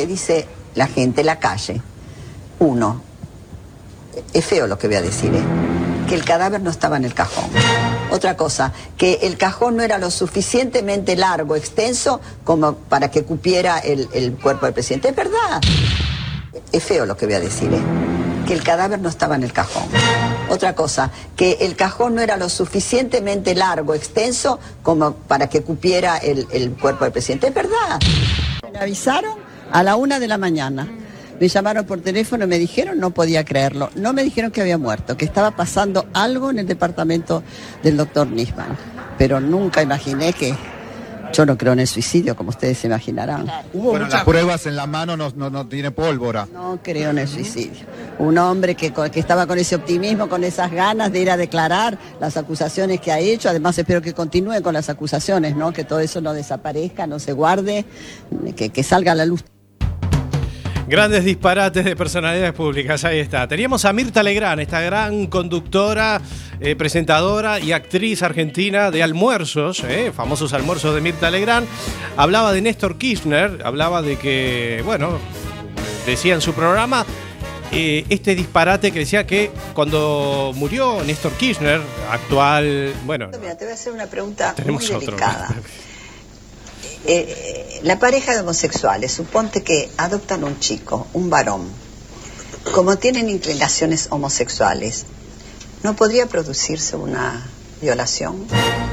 Dice 0.08 0.46
la 0.74 0.88
gente, 0.88 1.22
la 1.22 1.38
calle. 1.38 1.80
Uno, 2.58 3.02
es 4.32 4.44
feo 4.44 4.66
lo 4.66 4.78
que 4.78 4.88
voy 4.88 4.96
a 4.96 5.02
decir, 5.02 5.32
¿eh? 5.34 5.42
que 6.08 6.14
el 6.14 6.24
cadáver 6.24 6.60
no 6.60 6.70
estaba 6.70 6.96
en 6.96 7.04
el 7.04 7.14
cajón. 7.14 7.44
Otra 8.10 8.36
cosa, 8.36 8.72
que 8.96 9.18
el 9.22 9.36
cajón 9.36 9.76
no 9.76 9.82
era 9.82 9.98
lo 9.98 10.10
suficientemente 10.10 11.14
largo, 11.16 11.54
extenso, 11.54 12.20
como 12.44 12.74
para 12.74 13.10
que 13.10 13.24
cupiera 13.24 13.78
el, 13.78 14.36
cuerpo 14.42 14.64
del 14.66 14.74
presidente. 14.74 15.10
Es 15.10 15.16
verdad. 15.16 15.60
Es 16.72 16.82
feo 16.82 17.06
lo 17.06 17.16
que 17.16 17.26
voy 17.26 17.34
a 17.34 17.40
decir, 17.40 17.72
¿eh? 17.72 17.80
que 18.46 18.54
el 18.54 18.62
cadáver 18.62 18.98
no 18.98 19.10
estaba 19.10 19.36
en 19.36 19.44
el 19.44 19.52
cajón. 19.52 19.84
Otra 20.48 20.74
cosa, 20.74 21.10
que 21.36 21.58
el 21.60 21.76
cajón 21.76 22.14
no 22.14 22.22
era 22.22 22.38
lo 22.38 22.48
suficientemente 22.48 23.54
largo, 23.54 23.92
extenso, 23.94 24.58
como 24.82 25.12
para 25.12 25.48
que 25.50 25.62
cupiera 25.62 26.16
el, 26.16 26.48
el 26.50 26.72
cuerpo 26.72 27.04
del 27.04 27.12
presidente. 27.12 27.48
Es 27.48 27.54
verdad. 27.54 28.00
Me 28.72 28.78
avisaron 28.78 29.47
a 29.72 29.82
la 29.82 29.96
una 29.96 30.18
de 30.18 30.28
la 30.28 30.38
mañana. 30.38 30.88
Me 31.40 31.48
llamaron 31.48 31.84
por 31.84 32.00
teléfono 32.00 32.44
y 32.44 32.48
me 32.48 32.58
dijeron, 32.58 32.98
no 32.98 33.10
podía 33.10 33.44
creerlo. 33.44 33.90
No 33.94 34.12
me 34.12 34.24
dijeron 34.24 34.50
que 34.50 34.60
había 34.60 34.76
muerto, 34.76 35.16
que 35.16 35.24
estaba 35.24 35.52
pasando 35.52 36.06
algo 36.12 36.50
en 36.50 36.58
el 36.58 36.66
departamento 36.66 37.44
del 37.82 37.96
doctor 37.96 38.26
Nisman. 38.26 38.76
Pero 39.16 39.40
nunca 39.40 39.82
imaginé 39.82 40.32
que 40.32 40.54
yo 41.32 41.46
no 41.46 41.56
creo 41.56 41.72
en 41.72 41.80
el 41.80 41.86
suicidio, 41.86 42.34
como 42.34 42.50
ustedes 42.50 42.78
se 42.78 42.86
imaginarán. 42.86 43.46
Bueno, 43.72 44.08
las 44.08 44.24
pruebas 44.24 44.66
en 44.66 44.76
la 44.76 44.86
mano 44.86 45.16
no, 45.16 45.32
no, 45.36 45.50
no 45.50 45.66
tiene 45.66 45.90
pólvora. 45.90 46.48
No 46.52 46.80
creo 46.82 47.10
en 47.10 47.18
el 47.18 47.28
suicidio. 47.28 47.84
Un 48.18 48.38
hombre 48.38 48.74
que, 48.74 48.92
que 48.92 49.20
estaba 49.20 49.46
con 49.46 49.58
ese 49.58 49.76
optimismo, 49.76 50.28
con 50.28 50.42
esas 50.44 50.72
ganas 50.72 51.12
de 51.12 51.20
ir 51.20 51.30
a 51.30 51.36
declarar 51.36 51.98
las 52.20 52.36
acusaciones 52.36 53.00
que 53.00 53.12
ha 53.12 53.18
hecho. 53.18 53.48
Además, 53.48 53.78
espero 53.78 54.02
que 54.02 54.12
continúe 54.12 54.60
con 54.62 54.74
las 54.74 54.88
acusaciones, 54.88 55.54
¿no? 55.54 55.72
Que 55.72 55.84
todo 55.84 56.00
eso 56.00 56.20
no 56.20 56.32
desaparezca, 56.32 57.06
no 57.06 57.18
se 57.18 57.32
guarde, 57.32 57.84
que, 58.56 58.70
que 58.70 58.82
salga 58.82 59.12
a 59.12 59.14
la 59.14 59.24
luz. 59.24 59.44
Grandes 60.88 61.22
disparates 61.22 61.84
de 61.84 61.94
personalidades 61.94 62.54
públicas, 62.54 63.04
ahí 63.04 63.18
está. 63.18 63.46
Teníamos 63.46 63.84
a 63.84 63.92
Mirta 63.92 64.22
Legrand, 64.22 64.58
esta 64.62 64.80
gran 64.80 65.26
conductora, 65.26 66.18
eh, 66.60 66.76
presentadora 66.76 67.60
y 67.60 67.72
actriz 67.72 68.22
argentina 68.22 68.90
de 68.90 69.02
almuerzos, 69.02 69.84
eh, 69.84 70.12
famosos 70.16 70.54
almuerzos 70.54 70.94
de 70.94 71.02
Mirta 71.02 71.30
Legrand. 71.30 71.66
Hablaba 72.16 72.52
de 72.52 72.62
Néstor 72.62 72.96
Kirchner, 72.96 73.60
hablaba 73.64 74.00
de 74.00 74.16
que, 74.16 74.80
bueno, 74.82 75.18
decía 76.06 76.34
en 76.34 76.40
su 76.40 76.54
programa 76.54 77.04
eh, 77.70 78.06
este 78.08 78.34
disparate 78.34 78.90
que 78.90 79.00
decía 79.00 79.26
que 79.26 79.50
cuando 79.74 80.52
murió 80.56 81.04
Néstor 81.04 81.32
Kirchner, 81.32 81.82
actual, 82.10 82.94
bueno, 83.04 83.28
Mira, 83.38 83.58
te 83.58 83.66
voy 83.66 83.72
a 83.72 83.74
hacer 83.74 83.92
una 83.92 84.06
pregunta 84.06 84.54
tenemos 84.54 84.90
muy 84.90 84.96
otro. 84.96 85.18
Eh, 87.10 87.80
la 87.84 87.98
pareja 87.98 88.34
de 88.34 88.40
homosexuales, 88.40 89.12
suponte 89.12 89.62
que 89.62 89.90
adoptan 89.96 90.44
un 90.44 90.60
chico, 90.60 91.06
un 91.14 91.30
varón. 91.30 91.66
Como 92.74 92.98
tienen 92.98 93.30
inclinaciones 93.30 94.08
homosexuales, 94.10 95.06
¿no 95.82 95.96
podría 95.96 96.26
producirse 96.26 96.96
una 96.96 97.48
violación? 97.80 98.46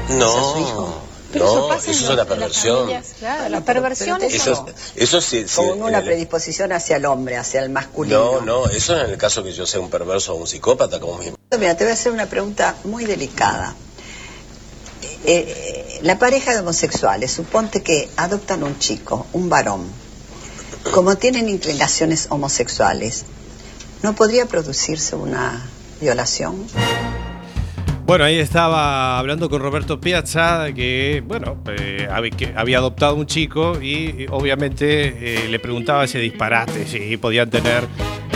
No, 0.08 0.94
Pero 1.30 1.44
no, 1.44 1.50
eso 1.52 1.68
pasa 1.68 1.90
es 1.90 2.02
una 2.02 2.14
las 2.14 2.26
perversión. 2.26 2.78
familias, 2.78 3.06
claro, 3.18 3.48
la 3.50 3.60
perversión 3.64 4.22
es 4.22 4.34
Eso, 4.34 4.64
eso 4.94 5.20
sí, 5.20 5.44
sí, 5.46 5.56
con 5.56 5.82
una 5.82 5.98
eh, 5.98 6.02
predisposición 6.02 6.72
hacia 6.72 6.96
el 6.96 7.04
hombre, 7.04 7.36
hacia 7.36 7.60
el 7.60 7.68
masculino. 7.68 8.40
No, 8.40 8.40
no, 8.40 8.66
eso 8.70 8.98
en 8.98 9.10
el 9.10 9.18
caso 9.18 9.42
que 9.42 9.52
yo 9.52 9.66
sea 9.66 9.80
un 9.80 9.90
perverso 9.90 10.32
o 10.32 10.36
un 10.36 10.46
psicópata 10.46 10.98
como 11.00 11.18
mi 11.18 11.32
Mira, 11.58 11.76
te 11.76 11.84
voy 11.84 11.90
a 11.90 11.94
hacer 11.94 12.12
una 12.12 12.26
pregunta 12.26 12.76
muy 12.84 13.04
delicada. 13.04 13.74
Eh, 15.28 15.98
la 16.02 16.18
pareja 16.18 16.52
de 16.52 16.60
homosexuales, 16.60 17.32
suponte 17.32 17.82
que 17.82 18.08
adoptan 18.16 18.62
un 18.62 18.78
chico, 18.78 19.26
un 19.32 19.48
varón. 19.48 19.82
Como 20.92 21.16
tienen 21.16 21.48
inclinaciones 21.48 22.28
homosexuales, 22.30 23.24
¿no 24.02 24.14
podría 24.14 24.46
producirse 24.46 25.16
una 25.16 25.68
violación? 26.00 26.66
Bueno, 28.06 28.22
ahí 28.22 28.38
estaba 28.38 29.18
hablando 29.18 29.50
con 29.50 29.60
Roberto 29.60 30.00
Piazza, 30.00 30.72
que, 30.72 31.24
bueno, 31.26 31.56
eh, 31.76 32.08
había 32.54 32.78
adoptado 32.78 33.16
un 33.16 33.26
chico 33.26 33.82
y 33.82 34.26
obviamente 34.30 35.44
eh, 35.44 35.48
le 35.48 35.58
preguntaba 35.58 36.04
ese 36.04 36.20
disparate, 36.20 36.86
si 36.86 37.16
podían 37.16 37.50
tener, 37.50 37.82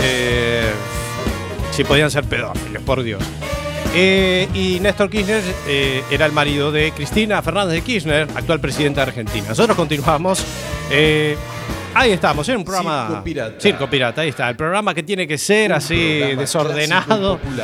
eh, 0.03 0.73
si 1.71 1.85
podían 1.85 2.11
ser 2.11 2.25
pedófilos, 2.25 2.83
por 2.83 3.05
Dios. 3.05 3.23
Eh, 3.93 4.49
y 4.55 4.79
Néstor 4.81 5.11
Kirchner 5.11 5.43
eh, 5.67 6.03
era 6.11 6.27
el 6.27 6.33
marido 6.33 6.71
de 6.71 6.93
Cristina 6.93 7.43
Fernández 7.43 7.75
de 7.75 7.83
Kirchner, 7.83 8.29
actual 8.37 8.61
presidenta 8.61 9.01
de 9.05 9.09
Argentina. 9.09 9.49
Nosotros 9.49 9.77
continuamos. 9.77 10.45
eh, 10.93 11.37
ahí 11.95 12.13
estamos, 12.13 12.49
en 12.49 12.59
un 12.59 12.65
programa. 12.65 13.09
Circo 13.09 13.25
Pirata. 13.25 13.61
Circo 13.61 13.91
Pirata, 13.91 14.21
ahí 14.21 14.29
está. 14.29 14.49
El 14.49 14.57
programa 14.57 14.95
que 14.95 15.03
tiene 15.03 15.27
que 15.27 15.39
ser 15.39 15.73
así 15.73 15.97
desordenado. 16.37 17.41
y. 17.43 17.61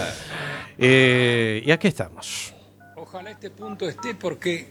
Eh, 0.79 1.73
aquí 1.73 1.89
estamos. 1.89 2.53
Ojalá 2.97 3.31
este 3.31 3.51
punto 3.51 3.89
esté 3.89 4.15
porque 4.15 4.67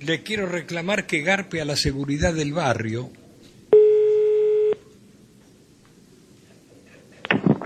le 0.00 0.22
quiero 0.22 0.46
reclamar 0.46 1.06
que 1.06 1.20
garpe 1.20 1.60
a 1.60 1.64
la 1.66 1.76
seguridad 1.76 2.32
del 2.32 2.54
barrio. 2.54 3.10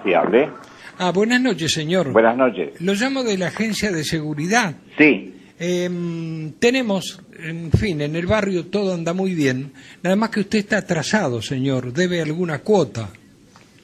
¿Sí 0.05 0.12
hablé? 0.14 0.51
Ah, 0.99 1.13
buenas 1.13 1.41
noches, 1.41 1.73
señor. 1.73 2.13
Buenas 2.13 2.37
noches. 2.37 2.81
Lo 2.81 2.95
llamo 2.95 3.23
de 3.23 3.39
la 3.39 3.49
agencia 3.49 3.93
de 3.93 4.05
seguridad. 4.05 4.75
Sí. 4.99 5.35
Em, 5.61 6.53
tenemos, 6.59 7.21
en 7.39 7.71
fin, 7.73 8.01
en 8.01 8.17
el 8.17 8.27
barrio 8.27 8.67
todo 8.67 8.95
anda 8.95 9.13
muy 9.13 9.35
bien. 9.35 9.73
Nada 10.03 10.17
más 10.17 10.31
que 10.31 10.41
usted 10.41 10.59
está 10.59 10.79
atrasado, 10.79 11.41
señor. 11.43 11.93
Debe 11.93 12.21
alguna 12.23 12.59
cuota. 12.61 13.11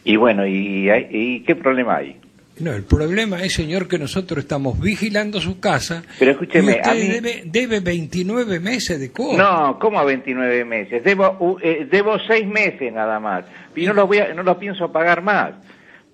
Y 0.05 0.17
bueno, 0.17 0.47
¿y, 0.47 0.89
hay- 0.91 1.09
y 1.11 1.41
qué 1.41 1.55
problema 1.57 1.97
hay? 1.97 2.17
No, 2.61 2.73
el 2.73 2.85
problema 2.85 3.43
es, 3.43 3.53
señor, 3.55 3.89
que 3.89 3.99
nosotros 3.99 4.41
estamos 4.45 4.79
vigilando 4.79 5.41
su 5.41 5.59
casa. 5.59 6.05
Pero 6.21 6.33
escúcheme, 6.33 6.73
y 6.73 6.77
usted 6.77 6.91
a 6.91 6.95
mí- 6.95 7.09
debe, 7.09 7.43
debe 7.47 7.81
29 7.81 8.61
meses 8.61 9.01
de 9.01 9.11
cuota. 9.11 9.43
No, 9.43 9.79
¿cómo 9.81 9.99
a 9.99 10.05
29 10.05 10.65
meses? 10.65 11.03
Debo, 11.03 11.37
u- 11.41 11.59
eh, 11.61 11.89
debo 11.91 12.17
6 12.21 12.47
meses 12.47 12.93
nada 12.93 13.19
más. 13.19 13.45
Y 13.75 13.87
no 13.87 13.93
los, 13.93 14.07
voy 14.07 14.19
a- 14.19 14.33
no 14.35 14.45
los 14.45 14.57
pienso 14.59 14.93
pagar 14.93 15.21
más. 15.23 15.55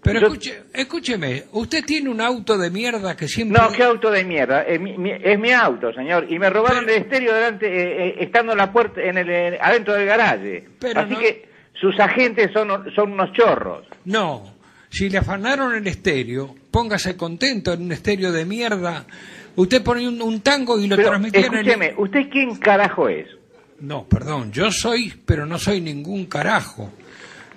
Pero 0.03 0.21
Yo- 0.21 0.27
escuche, 0.29 0.63
escúcheme, 0.73 1.45
usted 1.53 1.85
tiene 1.85 2.09
un 2.09 2.21
auto 2.23 2.57
de 2.57 2.71
mierda 2.71 3.15
que 3.17 3.29
siempre... 3.29 3.61
No, 3.61 3.71
qué 3.71 3.83
auto 3.83 4.11
de 4.11 4.25
mierda. 4.25 4.63
Es 4.63 4.81
mi, 4.81 4.97
mi- 4.97 5.13
es 5.13 5.39
mi 5.39 5.53
auto, 5.53 5.93
señor. 5.93 6.27
Y 6.31 6.39
me 6.39 6.49
robaron 6.49 6.85
el 6.89 6.97
estéreo 6.97 7.35
delante, 7.35 7.67
eh, 7.67 8.09
eh, 8.09 8.15
estando 8.21 8.53
en 8.53 8.59
la 8.59 8.73
puerta, 8.73 9.03
en 9.03 9.19
el, 9.19 9.29
eh, 9.29 9.59
adentro 9.61 9.93
del 9.95 10.07
garaje. 10.07 10.67
Pero 10.79 11.01
Así 11.01 11.13
no- 11.13 11.19
que 11.21 11.49
sus 11.75 11.99
agentes 12.01 12.51
son, 12.53 12.69
son 12.95 13.13
unos 13.13 13.31
chorros. 13.35 13.87
No, 14.07 14.55
si 14.89 15.11
le 15.11 15.19
afanaron 15.19 15.75
el 15.75 15.87
estéreo, 15.87 16.55
póngase 16.71 17.15
contento 17.17 17.73
en 17.75 17.83
un 17.83 17.93
estéreo 17.93 18.33
de 18.33 18.47
mierda. 18.47 19.05
Usted 19.57 19.83
pone 19.83 20.09
un, 20.09 20.23
un 20.23 20.41
tango 20.41 20.81
y 20.81 20.87
lo 20.89 20.97
Pero, 20.97 21.11
transmitieron 21.11 21.55
en... 21.57 21.61
escúcheme, 21.69 21.95
¿usted 21.99 22.21
quién 22.31 22.57
carajo 22.57 23.09
es? 23.11 23.27
No, 23.81 24.07
perdón, 24.09 24.51
yo 24.53 24.71
soy, 24.73 25.13
pero 25.27 25.45
no 25.45 25.59
soy 25.59 25.81
ningún 25.83 26.25
carajo. 26.27 26.91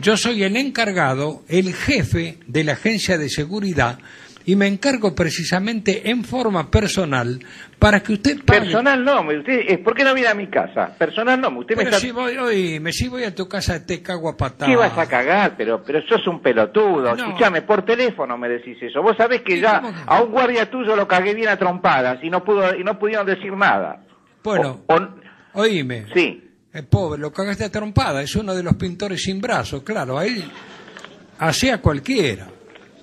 Yo 0.03 0.17
soy 0.17 0.43
el 0.43 0.57
encargado, 0.57 1.43
el 1.47 1.73
jefe 1.73 2.37
de 2.45 2.65
la 2.65 2.73
agencia 2.73 3.17
de 3.17 3.29
seguridad 3.29 3.99
y 4.45 4.57
me 4.57 4.67
encargo 4.67 5.15
precisamente 5.15 6.09
en 6.09 6.25
forma 6.25 6.69
personal 6.69 7.39
para 7.79 8.01
que 8.01 8.11
usted 8.11 8.43
pague. 8.43 8.63
Personal 8.63 9.05
no, 9.05 9.21
usted, 9.21 9.81
¿por 9.81 9.95
qué 9.95 10.03
no 10.03 10.13
viene 10.13 10.27
a 10.27 10.33
mi 10.33 10.47
casa? 10.47 10.93
Personal 10.97 11.39
no, 11.39 11.57
usted 11.57 11.77
me 11.77 11.83
está... 11.83 11.99
si 11.99 12.11
voy, 12.11 12.35
oíme, 12.35 12.91
si 12.91 13.07
voy 13.07 13.23
a 13.23 13.33
tu 13.33 13.47
casa 13.47 13.85
te 13.85 14.01
cago 14.03 14.27
a 14.27 14.35
patadas. 14.35 14.67
¿Qué 14.67 14.75
vas 14.75 14.97
a 14.97 15.07
cagar? 15.07 15.53
Pero, 15.55 15.81
pero 15.81 16.01
sos 16.01 16.27
un 16.27 16.41
pelotudo. 16.41 17.15
No. 17.15 17.27
Escuchame, 17.29 17.61
por 17.61 17.85
teléfono 17.85 18.37
me 18.37 18.49
decís 18.49 18.75
eso. 18.81 19.01
Vos 19.01 19.15
sabés 19.15 19.41
que 19.41 19.61
ya 19.61 20.03
a 20.05 20.21
un 20.21 20.31
guardia 20.31 20.69
tuyo 20.69 20.97
lo 20.97 21.07
cagué 21.07 21.33
bien 21.33 21.47
a 21.47 21.55
trompadas 21.55 22.21
y 22.21 22.29
no 22.29 22.43
pudo 22.43 22.75
y 22.75 22.83
no 22.83 22.99
pudieron 22.99 23.25
decir 23.25 23.53
nada. 23.53 24.03
Bueno, 24.43 24.81
oíme. 25.53 26.07
Sí. 26.13 26.49
Pobre, 26.81 27.21
lo 27.21 27.31
cagaste 27.31 27.65
a 27.65 27.71
trompada, 27.71 28.23
es 28.23 28.35
uno 28.35 28.55
de 28.55 28.63
los 28.63 28.75
pintores 28.75 29.21
sin 29.21 29.39
brazos, 29.39 29.83
claro, 29.83 30.17
a 30.17 30.25
él 30.25 30.43
hacía 31.37 31.79
cualquiera. 31.79 32.47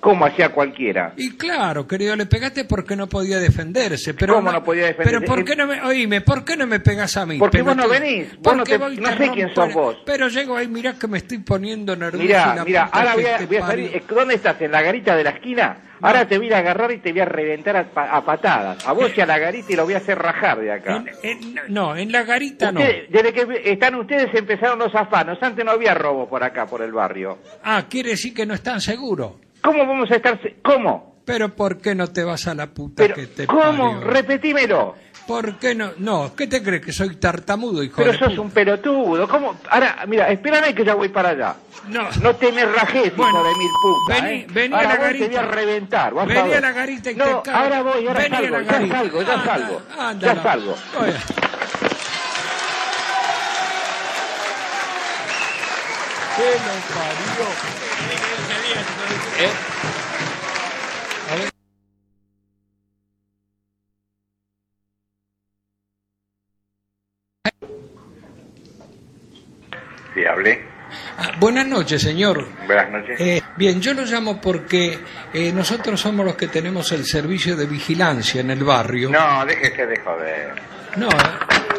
¿Cómo 0.01 0.25
hacía 0.25 0.49
cualquiera? 0.49 1.13
Y 1.15 1.37
claro, 1.37 1.87
querido, 1.87 2.15
le 2.15 2.25
pegaste 2.25 2.65
porque 2.65 2.95
no 2.95 3.07
podía 3.07 3.37
defenderse. 3.37 4.15
Pero 4.15 4.33
¿Cómo 4.33 4.51
no 4.51 4.63
podía 4.63 4.87
defenderse? 4.87 5.19
Pero 5.21 5.25
¿por 5.35 5.45
qué 5.45 5.55
no 5.55 5.67
me, 5.67 5.79
oíme, 5.83 6.21
¿por 6.21 6.43
qué 6.43 6.57
no 6.57 6.65
me 6.65 6.79
pegas 6.79 7.15
a 7.17 7.25
mí? 7.27 7.37
Porque 7.37 7.61
vos 7.61 7.75
no 7.75 7.87
venís, 7.87 8.29
vos 8.33 8.41
¿Por 8.41 8.57
no 8.57 8.63
te- 8.63 8.77
voy 8.79 8.97
no 8.97 9.15
sé 9.15 9.29
quién 9.29 9.53
sos 9.53 9.71
vos. 9.73 9.97
Pero 10.03 10.27
llego 10.27 10.57
ahí, 10.57 10.67
mirá 10.67 10.93
que 10.93 11.07
me 11.07 11.19
estoy 11.19 11.37
poniendo 11.37 11.95
nervioso. 11.95 12.23
Mirá, 12.25 12.63
mirá, 12.65 12.83
ahora 12.91 13.13
voy 13.13 13.25
a, 13.27 13.45
voy 13.45 13.57
a 13.57 13.61
salir. 13.67 13.91
eh, 13.95 14.03
¿Dónde 14.09 14.33
estás? 14.35 14.59
¿En 14.61 14.71
la 14.71 14.81
garita 14.81 15.15
de 15.15 15.23
la 15.23 15.29
esquina? 15.29 15.77
Ahora 16.03 16.27
te 16.27 16.39
voy 16.39 16.51
a 16.51 16.57
agarrar 16.57 16.91
y 16.93 16.97
te 16.97 17.11
voy 17.11 17.21
a 17.21 17.25
reventar 17.25 17.75
a, 17.77 18.17
a 18.17 18.25
patadas. 18.25 18.83
A 18.87 18.93
vos 18.93 19.11
y 19.15 19.21
a 19.21 19.25
la 19.27 19.37
garita 19.37 19.71
y 19.71 19.75
lo 19.75 19.83
voy 19.83 19.93
a 19.93 19.97
hacer 19.97 20.17
rajar 20.17 20.59
de 20.59 20.71
acá. 20.71 21.03
En- 21.21 21.59
no, 21.67 21.95
en 21.95 22.11
la 22.11 22.23
garita 22.23 22.71
no. 22.71 22.79
Desde 22.79 23.31
que 23.31 23.61
están 23.65 23.93
ustedes 23.93 24.33
empezaron 24.33 24.79
los 24.79 24.95
afanos. 24.95 25.37
Antes 25.43 25.63
no 25.63 25.69
había 25.69 25.93
robo 25.93 26.27
por 26.27 26.43
acá, 26.43 26.65
por 26.65 26.81
el 26.81 26.91
barrio. 26.91 27.37
Ah, 27.63 27.85
quiere 27.87 28.09
decir 28.09 28.33
que 28.33 28.47
no 28.47 28.55
están 28.55 28.81
seguros. 28.81 29.33
¿Cómo 29.63 29.85
vamos 29.85 30.09
a 30.11 30.15
estar? 30.15 30.39
¿Cómo? 30.63 31.21
Pero 31.25 31.55
¿por 31.55 31.77
qué 31.79 31.93
no 31.95 32.07
te 32.07 32.23
vas 32.23 32.47
a 32.47 32.55
la 32.55 32.67
puta 32.67 33.03
Pero, 33.03 33.15
que 33.15 33.27
te 33.27 33.45
¿Cómo? 33.47 33.61
parió? 33.61 34.01
Repetímelo. 34.01 34.95
¿Por 35.27 35.57
qué 35.59 35.75
no? 35.75 35.91
No, 35.99 36.35
¿qué 36.35 36.47
te 36.47 36.63
crees 36.63 36.83
que 36.83 36.91
soy 36.91 37.15
tartamudo, 37.15 37.83
hijo 37.83 37.97
Pero 37.97 38.11
de 38.11 38.17
sos 38.17 38.29
puta? 38.29 38.41
un 38.41 38.51
pelotudo. 38.51 39.27
¿Cómo? 39.27 39.55
Ahora, 39.69 40.03
mira, 40.07 40.29
espérame 40.31 40.73
que 40.73 40.83
ya 40.83 40.95
voy 40.95 41.09
para 41.09 41.29
allá. 41.29 41.55
No. 41.87 42.09
No 42.21 42.35
te 42.35 42.51
me 42.51 42.65
rajes, 42.65 43.13
hijo 43.15 43.43
de 43.43 43.55
mil 43.57 43.69
puta. 43.81 44.15
vení- 44.19 44.41
¿eh? 44.41 44.47
vení 44.51 44.75
ahora 44.75 44.89
a 44.89 44.93
la 44.97 44.99
voy, 45.07 45.19
te 45.19 45.27
voy 45.27 45.35
a 45.35 45.41
garita. 45.41 45.55
reventar. 45.55 46.13
vas 46.13 46.23
a 46.23 46.27
Vení 46.33 46.53
a 46.53 46.61
la 46.61 46.71
garita 46.71 47.11
y 47.11 47.15
no, 47.15 47.25
te 47.25 47.49
cago. 47.51 47.57
ahora 47.57 47.81
voy, 47.83 48.07
ahora 48.07 48.19
Vení 48.21 48.35
a 48.35 48.39
salgo. 48.39 48.57
la 48.57 48.63
Ya 48.63 48.71
garita. 48.71 48.97
salgo, 48.97 49.21
ya 49.21 49.33
Anda, 49.33 49.45
salgo. 49.45 49.81
anda, 49.99 50.33
ya 50.35 50.43
salgo. 50.43 50.75
Oye. 50.99 51.13
¿Qué 56.37 56.43
lo 56.43 56.95
parió? 56.95 57.90
Sí, 70.13 70.25
hablé. 70.25 70.61
Ah, 71.17 71.31
buenas 71.39 71.65
noches, 71.67 72.01
señor. 72.01 72.45
Buenas 72.65 72.89
noches. 72.91 73.19
Eh, 73.19 73.41
bien, 73.55 73.79
yo 73.81 73.93
lo 73.93 74.03
llamo 74.03 74.41
porque 74.41 74.99
eh, 75.33 75.51
nosotros 75.53 75.99
somos 75.99 76.25
los 76.25 76.35
que 76.35 76.47
tenemos 76.47 76.91
el 76.91 77.05
servicio 77.05 77.55
de 77.55 77.65
vigilancia 77.65 78.41
en 78.41 78.51
el 78.51 78.63
barrio. 78.63 79.09
No, 79.09 79.45
déjese 79.45 79.85
de 79.85 79.99
joder. 79.99 80.53
No, 80.97 81.07
eh. 81.07 81.70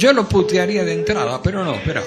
Yo 0.00 0.12
lo 0.14 0.26
putearía 0.28 0.82
de 0.84 0.94
entrada, 0.94 1.42
pero 1.42 1.62
no, 1.64 1.74
espera. 1.74 2.02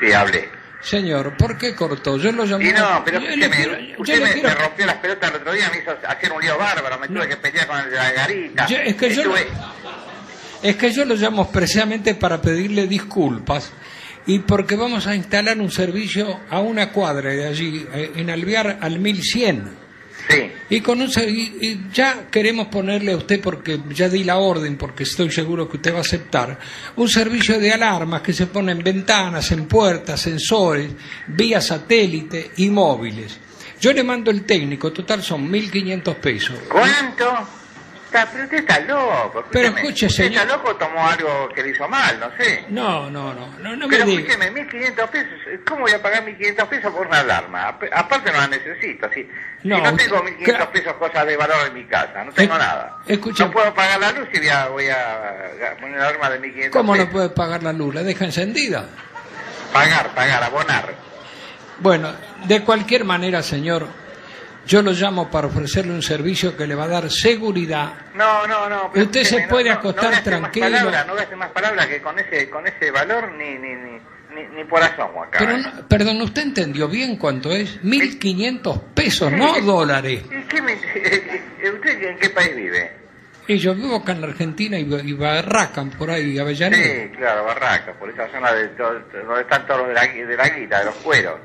Sí, 0.00 0.12
hablé. 0.12 0.48
Señor, 0.80 1.36
¿por 1.36 1.56
qué 1.58 1.74
cortó? 1.76 2.16
Yo 2.16 2.32
lo 2.32 2.44
llamo. 2.44 2.62
Y 2.64 2.72
no, 2.72 3.02
pero 3.04 3.18
usted 3.18 3.36
le 3.36 3.48
me, 3.48 3.56
quiero- 3.56 4.26
me 4.42 4.54
rompió 4.54 4.86
las 4.86 4.96
pelotas 4.96 5.30
el 5.30 5.36
otro 5.36 5.52
día, 5.52 5.70
me 5.72 5.78
hizo 5.78 5.92
hacer 6.08 6.32
un 6.32 6.42
lío 6.42 6.58
bárbaro, 6.58 6.98
me 6.98 7.06
tuve 7.06 7.28
que 7.28 7.36
pelear 7.36 7.66
con 7.68 7.78
el 7.78 7.90
de 7.90 7.96
la 7.96 8.12
garita. 8.12 8.66
Yo- 8.66 8.78
es 8.78 8.94
que 8.96 9.14
yo 9.14 9.22
Estuve- 9.22 9.46
Es 10.64 10.76
que 10.76 10.90
yo 10.92 11.04
lo 11.04 11.14
llamo 11.16 11.42
expresamente 11.42 12.14
para 12.14 12.40
pedirle 12.40 12.86
disculpas 12.86 13.72
y 14.26 14.38
porque 14.40 14.76
vamos 14.76 15.06
a 15.08 15.14
instalar 15.16 15.58
un 15.58 15.70
servicio 15.72 16.38
a 16.50 16.60
una 16.60 16.92
cuadra 16.92 17.30
de 17.30 17.46
allí, 17.48 17.84
eh, 17.92 18.12
en 18.16 18.30
Alvear 18.30 18.78
al 18.80 19.00
1100. 19.00 19.76
Sí. 20.28 20.52
Y, 20.70 20.80
con 20.80 21.00
un, 21.00 21.10
y 21.10 21.80
ya 21.92 22.28
queremos 22.30 22.68
ponerle 22.68 23.12
a 23.12 23.16
usted, 23.16 23.40
porque 23.40 23.80
ya 23.90 24.08
di 24.08 24.24
la 24.24 24.38
orden, 24.38 24.76
porque 24.76 25.02
estoy 25.02 25.30
seguro 25.30 25.68
que 25.68 25.76
usted 25.76 25.92
va 25.92 25.98
a 25.98 26.02
aceptar, 26.02 26.58
un 26.96 27.08
servicio 27.08 27.58
de 27.58 27.72
alarmas 27.72 28.22
que 28.22 28.32
se 28.32 28.46
pone 28.46 28.72
en 28.72 28.82
ventanas, 28.82 29.50
en 29.52 29.66
puertas, 29.66 30.20
sensores, 30.20 30.90
vía 31.26 31.60
satélite 31.60 32.52
y 32.56 32.70
móviles. 32.70 33.38
Yo 33.80 33.92
le 33.92 34.04
mando 34.04 34.30
el 34.30 34.44
técnico, 34.44 34.92
total 34.92 35.22
son 35.22 35.50
1.500 35.50 36.14
pesos. 36.16 36.56
¿Cuánto? 36.68 37.61
Está- 38.12 38.30
pero 38.30 38.44
usted 38.44 38.58
está 38.58 38.78
loco. 38.80 39.42
Pero 39.50 39.68
escuche, 39.68 40.06
Usted 40.06 40.24
señor. 40.24 40.42
está 40.42 40.56
loco 40.56 40.76
tomó 40.76 41.06
algo 41.08 41.48
que 41.54 41.62
le 41.62 41.70
hizo 41.70 41.88
mal, 41.88 42.20
no 42.20 42.30
sé. 42.36 42.66
No, 42.68 43.08
no, 43.08 43.32
no, 43.32 43.46
no, 43.58 43.74
no 43.76 43.86
me 43.88 43.96
Pero 43.96 44.04
diga. 44.04 44.20
escúcheme, 44.20 44.50
1.500 44.52 45.08
pesos, 45.08 45.30
¿cómo 45.66 45.80
voy 45.82 45.92
a 45.92 46.02
pagar 46.02 46.22
1.500 46.22 46.68
pesos 46.68 46.92
por 46.92 47.06
una 47.06 47.20
alarma? 47.20 47.68
Ap- 47.68 47.84
Aparte 47.90 48.30
no 48.30 48.38
la 48.38 48.48
necesito, 48.48 49.08
si 49.14 49.26
No, 49.64 49.76
si 49.76 49.82
no 49.82 49.90
usted- 49.92 50.04
tengo 50.08 50.22
1.500 50.22 50.66
pesos 50.68 50.92
cosas 50.94 51.26
de 51.26 51.36
valor 51.38 51.56
en 51.68 51.74
mi 51.74 51.84
casa, 51.86 52.22
no 52.22 52.32
tengo 52.32 52.54
Eh, 52.54 52.58
nada. 52.58 52.96
escuche- 53.06 53.44
No 53.46 53.50
puedo 53.50 53.72
pagar 53.72 53.98
la 53.98 54.12
luz 54.12 54.28
y 54.30 54.38
voy 54.40 54.48
a, 54.48 54.68
voy 54.68 54.88
a 54.88 55.76
poner 55.80 55.96
una 55.96 56.08
alarma 56.08 56.28
de 56.30 56.38
1.500 56.40 56.70
¿Cómo 56.80 56.92
pesos. 56.92 57.06
no 57.06 57.12
puede 57.12 57.28
pagar 57.30 57.62
la 57.62 57.72
luz? 57.72 57.94
¿La 57.94 58.02
deja 58.02 58.26
encendida? 58.26 58.84
Pagar, 59.72 60.08
pagar, 60.14 60.42
abonar. 60.44 60.94
Bueno, 61.78 62.12
de 62.44 62.60
cualquier 62.62 63.04
manera, 63.04 63.42
señor, 63.42 63.88
yo 64.66 64.82
lo 64.82 64.92
llamo 64.92 65.30
para 65.30 65.46
ofrecerle 65.48 65.92
un 65.92 66.02
servicio 66.02 66.56
que 66.56 66.66
le 66.66 66.74
va 66.74 66.84
a 66.84 66.88
dar 66.88 67.10
seguridad. 67.10 67.92
No, 68.14 68.46
no, 68.46 68.68
no. 68.68 68.90
pero 68.92 69.06
Usted 69.06 69.24
se 69.24 69.46
puede 69.48 69.70
no, 69.70 69.76
acostar 69.76 70.12
no 70.14 70.22
tranquilo. 70.22 70.66
Más 70.70 70.78
palabras, 70.80 71.06
no 71.06 71.14
gaste 71.14 71.36
más 71.36 71.50
palabras 71.50 71.86
que 71.86 72.00
con 72.02 72.18
ese, 72.18 72.48
con 72.50 72.66
ese 72.66 72.90
valor 72.90 73.32
ni, 73.32 73.50
ni, 73.58 73.74
ni, 73.74 73.92
ni, 74.34 74.56
ni 74.56 74.64
por 74.64 74.82
asomo 74.82 75.24
acá. 75.24 75.38
Pero, 75.40 75.56
¿eh? 75.56 75.62
no- 75.62 75.88
perdón, 75.88 76.20
¿usted 76.22 76.42
entendió 76.42 76.88
bien 76.88 77.16
cuánto 77.16 77.50
es? 77.52 77.82
1.500 77.82 78.80
pesos, 78.94 79.32
no 79.32 79.60
dólares. 79.60 80.22
¿Y 80.30 80.42
qué 80.48 80.62
me- 80.62 80.74
¿Usted 80.74 82.02
en 82.02 82.18
qué 82.18 82.30
país 82.30 82.54
vive? 82.56 83.02
Y 83.48 83.56
yo 83.58 83.74
vivo 83.74 83.96
acá 83.96 84.12
en 84.12 84.20
la 84.20 84.28
Argentina 84.28 84.78
y, 84.78 84.82
y 84.82 85.12
Barracan, 85.14 85.90
por 85.90 86.08
ahí, 86.10 86.38
Avellaneda. 86.38 86.80
Sí, 86.80 87.10
claro, 87.16 87.44
Barraca, 87.44 87.92
por 87.94 88.08
esa 88.08 88.28
zona 88.30 88.52
de 88.52 88.68
donde 88.76 89.40
están 89.40 89.66
todos 89.66 89.80
los 89.80 89.88
de 89.88 89.94
la, 89.94 90.02
de 90.06 90.36
la 90.36 90.48
guita, 90.48 90.78
de 90.78 90.84
los 90.84 90.94
cueros. 90.96 91.40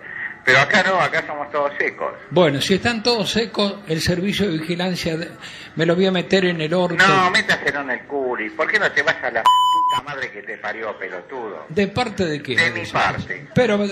Pero 0.48 0.62
acá 0.62 0.82
no, 0.82 0.98
acá 1.02 1.22
somos 1.28 1.52
todos 1.52 1.74
secos. 1.78 2.14
Bueno, 2.30 2.62
si 2.62 2.76
están 2.76 3.04
todos 3.04 3.30
secos, 3.30 3.76
el 3.86 4.00
servicio 4.02 4.50
de 4.50 4.58
vigilancia 4.60 5.18
de- 5.18 5.30
me 5.76 5.86
lo 5.86 5.94
voy 5.94 6.06
a 6.06 6.12
meter 6.12 6.46
en 6.46 6.62
el 6.62 6.74
orto. 6.74 6.96
No, 7.06 7.30
métaselo 7.32 7.82
en 7.82 7.90
el 7.92 8.00
culi. 8.06 8.50
¿Por 8.52 8.72
qué 8.72 8.80
no 8.80 8.90
te 8.90 9.04
vas 9.04 9.18
a 9.22 9.30
la 9.30 9.44
puta 9.44 10.04
madre 10.06 10.32
que 10.32 10.42
te 10.44 10.58
parió, 10.58 10.98
pelotudo? 10.98 11.66
¿De 11.68 11.90
parte 11.90 12.26
de 12.26 12.42
qué? 12.42 12.56
De 12.56 12.72
mi 12.72 12.86
parte. 12.86 13.46
Pero 13.54 13.86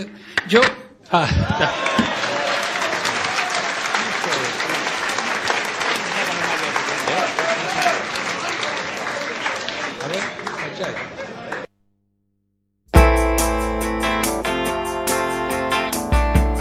yo... 0.48 0.62
Ah, 1.12 1.28
ya. 1.60 1.72
A 10.04 10.08
ver, 10.08 11.15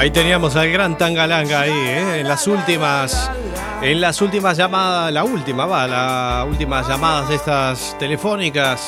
Ahí 0.04 0.10
teníamos 0.10 0.54
al 0.54 0.70
gran 0.70 0.98
Tangalanga 0.98 1.62
ahí, 1.62 1.72
¿eh? 1.72 2.20
en 2.20 2.28
las 2.28 2.46
últimas, 2.46 3.30
en 3.80 4.02
las 4.02 4.20
últimas 4.20 4.54
llamadas, 4.54 5.10
la 5.10 5.24
última, 5.24 5.64
va, 5.64 5.86
las 5.86 6.46
últimas 6.46 6.86
llamadas 6.86 7.30
de 7.30 7.36
estas 7.36 7.96
telefónicas. 7.98 8.82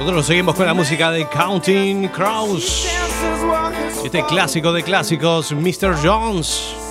Nosotros 0.00 0.26
seguimos 0.26 0.54
con 0.54 0.66
la 0.66 0.74
música 0.74 1.10
de 1.10 1.26
Counting 1.28 2.08
Crows. 2.08 2.86
Este 4.04 4.22
clásico 4.26 4.70
de 4.70 4.82
clásicos, 4.82 5.50
Mr. 5.50 5.96
Jones. 6.04 6.83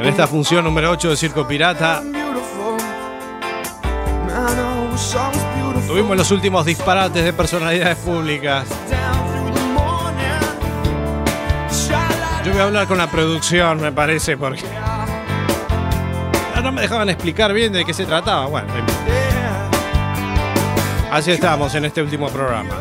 En 0.00 0.06
esta 0.06 0.26
función 0.26 0.64
número 0.64 0.90
8 0.90 1.10
de 1.10 1.16
Circo 1.16 1.46
Pirata, 1.46 2.02
tuvimos 5.86 6.16
los 6.16 6.30
últimos 6.30 6.64
disparates 6.66 7.24
de 7.24 7.32
personalidades 7.32 7.96
públicas. 7.98 8.66
Yo 12.44 12.52
voy 12.52 12.60
a 12.60 12.64
hablar 12.64 12.86
con 12.86 12.98
la 12.98 13.06
producción, 13.10 13.80
me 13.80 13.90
parece, 13.92 14.36
porque 14.36 14.62
no 16.62 16.72
me 16.72 16.82
dejaban 16.82 17.08
explicar 17.08 17.52
bien 17.52 17.72
de 17.72 17.84
qué 17.84 17.94
se 17.94 18.04
trataba. 18.06 18.46
Bueno, 18.46 18.68
en- 18.76 18.84
así 21.12 21.30
estamos 21.32 21.74
en 21.74 21.84
este 21.86 22.02
último 22.02 22.28
programa. 22.28 22.74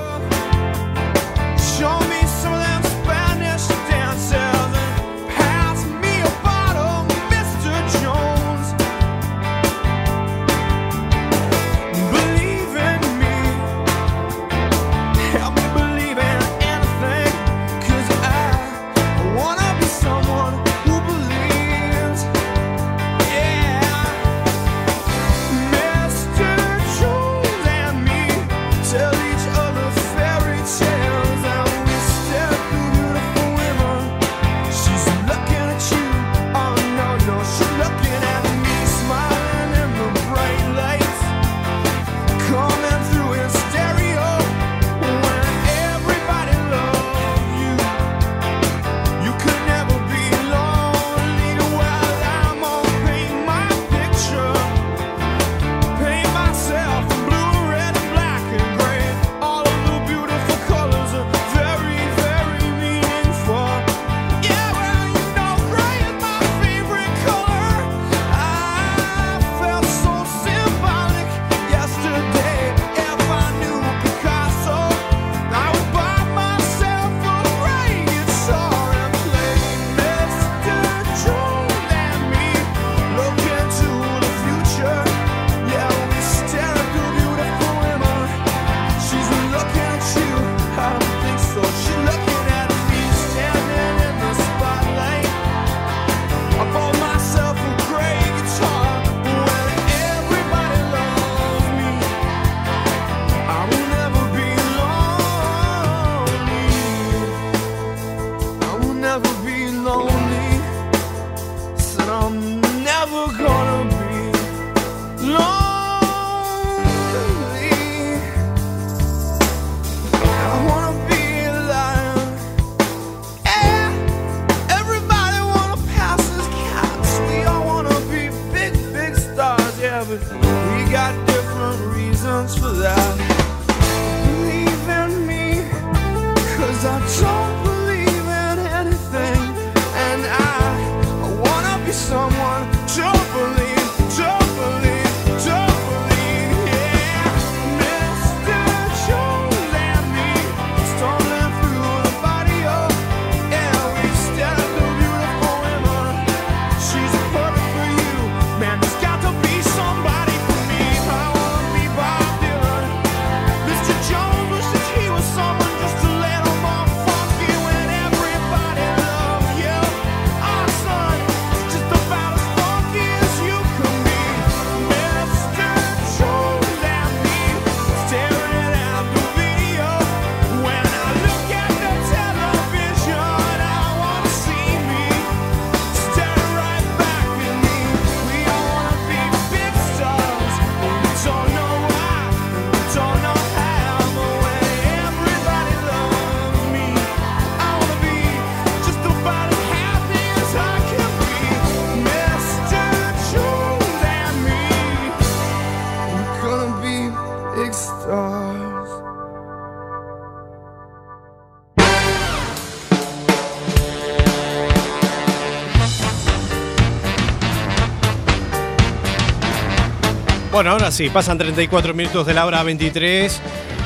Bueno, 220.55 220.71
ahora 220.71 220.89
sí, 220.89 221.09
pasan 221.09 221.37
34 221.37 221.93
minutos 221.93 222.25
de 222.25 222.33
la 222.33 222.45
hora 222.45 222.63
23 222.63 223.41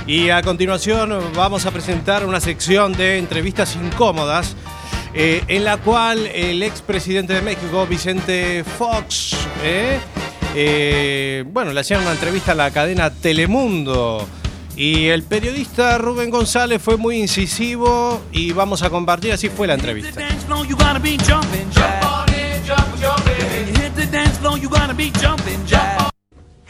y 0.06 0.30
a 0.30 0.44
continuación 0.44 1.12
vamos 1.36 1.66
a 1.66 1.72
presentar 1.72 2.24
una 2.28 2.40
sección 2.40 2.94
de 2.94 3.18
entrevistas 3.18 3.76
incómodas 3.76 4.56
eh, 5.16 5.44
en 5.48 5.64
la 5.64 5.78
cual 5.78 6.28
el 6.28 6.62
expresidente 6.62 7.34
de 7.34 7.42
México, 7.42 7.88
Vicente 7.88 8.64
Fox, 8.64 9.36
eh, 9.64 10.00
eh, 10.54 11.44
bueno, 11.48 11.74
le 11.74 11.80
hacían 11.80 12.02
una 12.02 12.12
entrevista 12.12 12.52
a 12.52 12.56
la 12.56 12.70
cadena 12.70 13.10
Telemundo 13.10 14.30
y 14.76 15.08
el 15.08 15.24
periodista 15.24 15.98
Rubén 15.98 16.30
González 16.30 16.80
fue 16.80 16.98
muy 16.98 17.18
incisivo 17.18 18.22
y 18.32 18.52
vamos 18.52 18.84
a 18.84 18.92
compartir, 18.92 19.32
así 19.32 19.50
fue 19.50 19.66
la 19.66 19.74
entrevista. 19.74 20.22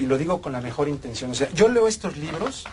Lo 0.09 0.17
digo 0.17 0.41
con 0.41 0.51
la 0.51 0.59
mejor 0.61 0.89
intención. 0.89 1.31
O 1.31 1.35
sea, 1.35 1.49
yo 1.53 1.69
leo 1.69 1.87
estos 1.87 2.17
libros 2.17 2.65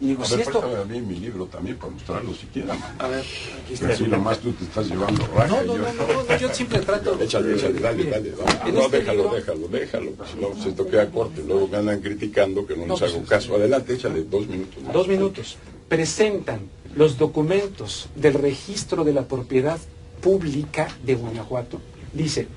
y 0.00 0.08
digo, 0.08 0.22
A 0.22 0.26
si 0.26 0.36
ver, 0.36 0.46
esto... 0.46 0.62
a 0.82 0.84
mí 0.84 1.00
mi 1.00 1.16
libro 1.18 1.46
también 1.46 1.76
para 1.78 1.92
mostrarlo 1.92 2.32
si 2.34 2.46
quieran. 2.46 2.78
A 2.98 3.08
ver, 3.08 3.24
aquí 3.64 3.74
está. 3.74 3.88
Así 3.88 4.04
nomás 4.04 4.38
tú 4.38 4.52
te 4.52 4.64
estás 4.64 4.86
llevando 4.88 5.26
raja. 5.34 5.48
No, 5.48 5.62
no, 5.62 5.76
yo- 5.76 5.82
no, 5.82 5.92
no, 5.92 6.22
no, 6.28 6.36
yo 6.38 6.54
siempre 6.54 6.78
trato... 6.80 7.18
Échale, 7.20 7.54
échale, 7.56 7.80
dale, 7.80 8.04
dale. 8.04 8.34
en 8.66 8.74
No, 8.74 8.82
este 8.82 8.98
déjalo, 8.98 9.22
libro- 9.24 9.34
déjalo, 9.36 9.68
déjalo. 9.68 10.10
pues, 10.12 10.30
Si 10.30 10.38
no, 10.38 10.62
se 10.62 10.68
esto 10.70 10.86
queda 10.86 11.10
corto. 11.10 11.42
Luego 11.46 11.68
me 11.68 11.76
andan 11.78 12.00
criticando 12.00 12.66
que 12.66 12.76
no, 12.76 12.86
No, 12.86 12.92
les 12.94 13.00
pues, 13.00 13.14
hago 13.14 13.24
caso. 13.24 13.54
Adelante, 13.56 13.94
échale 13.94 14.22
dos 14.24 14.46
minutos 14.46 14.82
más. 14.84 14.92
Dos 14.92 15.08
minutos. 15.08 15.56
Presentan 15.88 16.60
los 16.94 17.18
documentos 17.18 18.08
del 18.14 18.34
registro 18.34 19.02
de 19.04 19.12
la 19.12 19.22
propiedad 19.26 19.78
pública 20.20 20.88
de 21.04 21.14
Guanajuato. 21.14 21.80
Dice, 22.12 22.48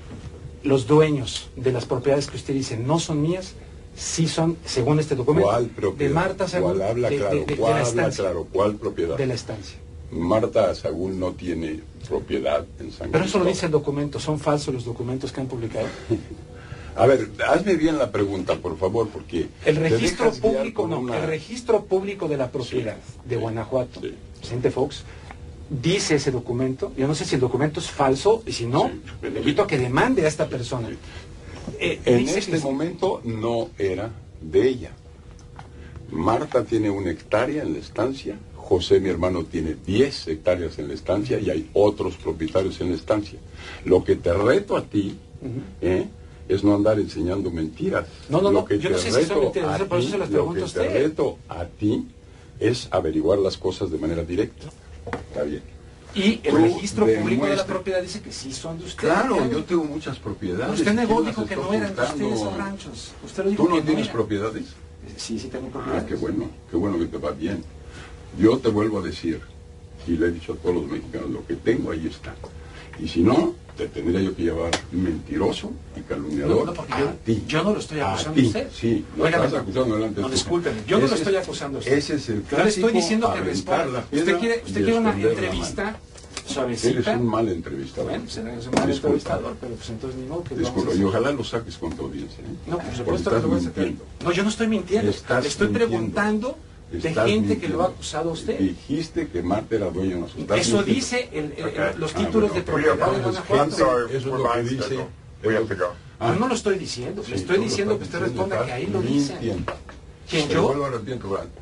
los 0.62 0.86
dueños 0.86 1.48
de 1.56 1.72
las 1.72 1.86
propiedades 1.86 2.26
que 2.26 2.36
usted 2.36 2.52
dice 2.54 2.76
no 2.76 2.98
son 2.98 3.22
mías, 3.22 3.54
sí 4.00 4.26
son, 4.26 4.56
según 4.64 4.98
este 4.98 5.14
documento, 5.14 5.50
de 5.98 6.08
Marta 6.08 6.48
Sagún, 6.48 6.70
¿Cuál 6.78 6.82
habla 6.88 7.10
de, 7.10 7.16
claro? 7.18 7.34
de- 7.34 7.40
de- 7.40 7.46
de 7.46 7.56
¿Cuál 7.56 7.72
la 7.74 7.86
habla 7.88 8.10
claro? 8.10 8.46
¿Cuál 8.50 8.74
propiedad? 8.76 9.16
De 9.18 9.26
la 9.26 9.34
estancia. 9.34 9.76
Marta 10.10 10.74
Sagún 10.74 11.20
no 11.20 11.32
tiene 11.32 11.80
propiedad 12.08 12.64
en 12.80 12.90
San 12.90 13.10
Pero 13.10 13.24
eso 13.26 13.38
lo 13.38 13.44
dice 13.44 13.66
el 13.66 13.72
documento, 13.72 14.18
son 14.18 14.40
falsos 14.40 14.72
los 14.74 14.84
documentos 14.86 15.30
que 15.32 15.40
han 15.42 15.46
publicado. 15.46 15.86
A 16.96 17.06
ver, 17.06 17.28
hazme 17.48 17.76
bien 17.76 17.98
la 17.98 18.10
pregunta, 18.10 18.56
por 18.56 18.76
favor, 18.76 19.08
porque... 19.08 19.48
El 19.64 19.76
registro 19.76 20.32
público, 20.32 20.88
no, 20.88 20.98
una- 21.00 21.18
el 21.18 21.26
registro 21.26 21.84
público 21.84 22.26
de 22.26 22.36
la 22.36 22.50
propiedad 22.50 22.96
de 23.24 23.36
Guanajuato, 23.36 24.00
Vicente 24.40 24.70
Fox, 24.72 25.04
dice 25.70 26.16
ese 26.16 26.30
documento, 26.32 26.92
yo 26.96 27.06
no 27.06 27.14
sé 27.14 27.24
si 27.24 27.36
el 27.36 27.40
documento 27.40 27.78
es 27.78 27.88
falso, 27.90 28.42
y 28.44 28.52
si 28.52 28.66
no, 28.66 28.90
le 29.22 29.28
invito 29.38 29.62
a 29.62 29.66
que 29.68 29.78
demande 29.78 30.24
a 30.24 30.28
esta 30.28 30.48
persona. 30.48 30.88
Eh, 31.78 32.00
En 32.04 32.28
este 32.28 32.52
que- 32.52 32.58
momento 32.60 33.20
no 33.24 33.68
era 33.78 34.10
de 34.40 34.68
ella. 34.68 34.90
Marta 36.10 36.64
tiene 36.64 36.90
una 36.90 37.10
hectárea 37.10 37.62
en 37.62 37.72
la 37.74 37.78
estancia, 37.78 38.36
José, 38.56 39.00
mi 39.00 39.08
hermano, 39.08 39.44
tiene 39.44 39.76
10 39.86 40.28
hectáreas 40.28 40.78
en 40.78 40.88
la 40.88 40.94
estancia 40.94 41.38
y 41.38 41.50
hay 41.50 41.70
otros 41.72 42.16
propietarios 42.16 42.80
en 42.80 42.90
la 42.90 42.96
estancia. 42.96 43.38
Lo 43.84 44.02
que 44.04 44.16
te 44.16 44.32
reto 44.32 44.76
a 44.76 44.82
ti 44.84 45.16
¿eh? 45.80 46.06
es 46.48 46.64
no 46.64 46.74
andar 46.74 46.98
enseñando 46.98 47.50
mentiras. 47.50 48.06
No, 48.28 48.38
no, 48.40 48.50
Lo 48.50 48.60
no, 48.60 48.64
que 48.64 48.78
yo 48.78 48.90
no 48.90 48.98
sé 48.98 49.10
si 49.12 49.24
son 49.26 49.40
mentiras, 49.40 49.80
a 49.80 49.84
por 49.86 49.98
eso 49.98 50.10
se 50.10 50.18
las 50.18 50.30
Lo 50.30 50.46
pregunto 50.52 50.72
que 50.72 50.80
a 50.80 50.82
te 50.82 50.88
reto 50.98 51.38
a 51.48 51.64
ti 51.66 52.06
es 52.58 52.88
averiguar 52.90 53.38
las 53.38 53.56
cosas 53.56 53.90
de 53.90 53.98
manera 53.98 54.22
directa. 54.24 54.66
Está 55.30 55.42
bien. 55.44 55.62
Y 56.14 56.40
el 56.42 56.62
registro 56.62 57.06
público 57.06 57.46
de 57.46 57.56
la 57.56 57.66
propiedad 57.66 58.02
dice 58.02 58.20
que 58.20 58.32
sí 58.32 58.52
son 58.52 58.78
de 58.78 58.84
usted. 58.86 59.06
Claro, 59.08 59.48
yo 59.50 59.64
tengo 59.64 59.84
muchas 59.84 60.18
propiedades. 60.18 60.78
Usted 60.80 60.92
negó, 60.94 61.16
¿Quién 61.16 61.26
las 61.26 61.36
dijo 61.36 61.46
que 61.48 61.56
no 61.56 61.72
eran 61.72 61.94
de 61.94 62.02
ustedes 62.02 62.32
esos 62.32 62.56
ranchos. 62.56 63.12
Usted 63.24 63.44
lo 63.44 63.50
dijo 63.50 63.62
¿Tú 63.64 63.68
no 63.70 63.76
que 63.76 63.82
tienes 63.82 64.08
propiedades? 64.08 64.64
Sí, 65.16 65.38
sí 65.38 65.48
tengo 65.48 65.68
Ah, 65.68 65.72
propiedades. 65.72 66.04
qué 66.08 66.14
bueno, 66.16 66.50
qué 66.70 66.76
bueno 66.76 66.98
que 66.98 67.06
te 67.06 67.18
va 67.18 67.30
bien. 67.30 67.62
Yo 68.38 68.58
te 68.58 68.68
vuelvo 68.68 68.98
a 68.98 69.02
decir, 69.02 69.40
y 70.06 70.12
le 70.12 70.26
he 70.26 70.30
dicho 70.32 70.52
a 70.52 70.56
todos 70.56 70.74
los 70.76 70.86
mexicanos, 70.86 71.30
lo 71.30 71.46
que 71.46 71.54
tengo 71.56 71.90
ahí 71.92 72.06
está. 72.06 72.34
Y 72.98 73.08
si 73.08 73.22
no, 73.22 73.54
te 73.76 73.88
tendría 73.88 74.20
yo 74.20 74.34
que 74.36 74.42
llevar 74.42 74.70
mentiroso 74.92 75.72
y 75.96 76.00
calumniador 76.02 76.66
No, 76.66 76.72
no, 76.74 76.86
yo- 76.98 77.08
a 77.08 77.12
ti. 77.24 77.42
yo 77.46 77.62
no 77.62 77.72
lo 77.72 77.78
estoy 77.80 78.00
acusando 78.00 78.40
a 78.40 78.44
usted. 78.44 78.68
Sí, 78.72 79.04
lo 79.16 79.26
estás 79.26 79.54
acusando 79.54 79.94
delante 79.96 80.20
no, 80.20 80.28
de 80.28 80.34
discúlpeme, 80.34 80.80
yo 80.86 80.98
no 81.00 81.06
lo 81.06 81.14
estoy 81.14 81.36
es- 81.36 81.42
acusando 81.42 81.78
a 81.78 81.80
usted. 81.80 81.92
Ese 81.92 82.14
es 82.16 82.28
el 82.28 82.44
Yo 82.48 82.58
le 82.58 82.68
estoy 82.68 82.92
diciendo 82.92 83.32
que 83.32 83.40
responda. 83.40 84.04
Usted 84.12 84.38
quiere, 84.38 84.62
usted 84.66 84.84
quiere 84.84 84.98
una 84.98 85.12
entrevista 85.12 85.96
suavecita. 86.46 86.90
Eres 87.10 87.20
un 87.20 87.26
mal 87.26 87.48
entrevistador. 87.48 88.10
Bueno, 88.10 88.24
pues 88.24 88.36
eres 88.38 88.66
un 88.66 88.74
mal 88.74 88.90
entrevistador, 88.90 89.56
pero 89.60 89.74
pues 89.74 89.88
entonces 89.90 90.20
ni 90.20 90.26
modo 90.26 90.42
que 90.44 90.54
Disculpa, 90.56 90.94
y 90.94 91.04
ojalá 91.04 91.30
lo 91.32 91.44
saques 91.44 91.76
con 91.78 91.92
tu 91.96 92.04
audiencia. 92.06 92.38
¿eh? 92.44 92.48
No, 92.66 92.78
por 92.78 92.94
supuesto 92.96 93.30
que 93.30 93.36
lo 93.40 93.48
voy 93.48 93.58
a 93.60 93.62
sacar. 93.62 93.88
No, 94.24 94.32
yo 94.32 94.42
no 94.42 94.48
estoy 94.48 94.66
mintiendo. 94.66 95.10
Estás 95.10 95.42
Le 95.44 95.48
estoy 95.48 95.68
mintiendo. 95.68 95.94
preguntando 95.96 96.58
de 96.90 97.14
gente 97.14 97.58
que 97.58 97.68
lo 97.68 97.82
ha 97.82 97.86
acusado 97.86 98.30
a 98.30 98.32
usted. 98.32 98.58
Dijiste 98.58 99.28
que 99.28 99.42
Marta 99.42 99.76
era 99.76 99.90
dueña 99.90 100.10
de 100.10 100.16
una 100.22 100.28
sustancia. 100.28 100.56
Eso 100.56 100.82
dice 100.82 101.28
el- 101.32 101.52
el- 101.56 102.00
los 102.00 102.12
títulos 102.14 102.52
de 102.54 102.62
propiedad 102.62 102.94
de 102.94 103.20
Guanajuato. 103.22 104.06
Eso 104.06 104.06
es 104.16 104.24
lo 104.24 104.52
que 104.52 104.62
dice. 104.62 105.06
Yo 106.20 106.34
no 106.38 106.48
lo 106.48 106.54
estoy 106.54 106.78
diciendo, 106.78 107.22
le 107.28 107.36
estoy 107.36 107.58
diciendo 107.58 107.96
que 107.98 108.04
usted 108.04 108.18
responda 108.20 108.64
que 108.66 108.72
ahí 108.72 108.86
lo 108.86 109.00
dice. 109.00 109.34
¿Quién, 110.28 110.48
yo? 110.48 110.62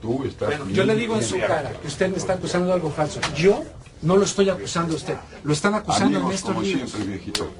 tú 0.02 0.24
estás 0.24 0.48
Bueno, 0.48 0.68
yo 0.70 0.84
le 0.84 0.94
digo 0.94 1.14
en 1.16 1.22
su 1.22 1.38
cara 1.38 1.72
que 1.80 1.86
usted 1.86 2.10
me 2.10 2.16
está 2.18 2.34
acusando 2.34 2.66
de 2.66 2.74
algo 2.74 2.90
falso. 2.90 3.18
Yo 3.34 3.64
no 4.02 4.16
lo 4.16 4.24
estoy 4.24 4.48
acusando 4.48 4.94
a 4.94 4.96
usted. 4.96 5.16
Lo 5.44 5.52
están 5.52 5.74
acusando 5.74 6.06
en 6.18 6.24
Amigos, 6.24 6.34
estos 6.34 6.50
como 6.54 6.62
libros. 6.62 6.90
siempre, 6.90 7.10
viejito. 7.10 7.50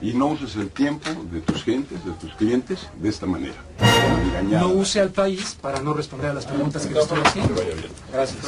Y 0.00 0.12
no 0.12 0.26
uses 0.28 0.56
el 0.56 0.70
tiempo 0.70 1.08
de 1.30 1.40
tus 1.40 1.62
gentes, 1.64 2.04
de 2.04 2.12
tus 2.12 2.32
clientes, 2.34 2.80
de 2.98 3.08
esta 3.08 3.26
manera. 3.26 3.54
Engañada. 4.26 4.60
No 4.66 4.68
use 4.74 5.00
al 5.00 5.10
país 5.10 5.56
para 5.60 5.80
no 5.80 5.94
responder 5.94 6.30
a 6.30 6.34
las 6.34 6.46
preguntas 6.46 6.86
que 6.86 6.94
le 6.94 7.00
estoy 7.00 7.20
haciendo. 7.24 7.54
Gracias. 8.12 8.38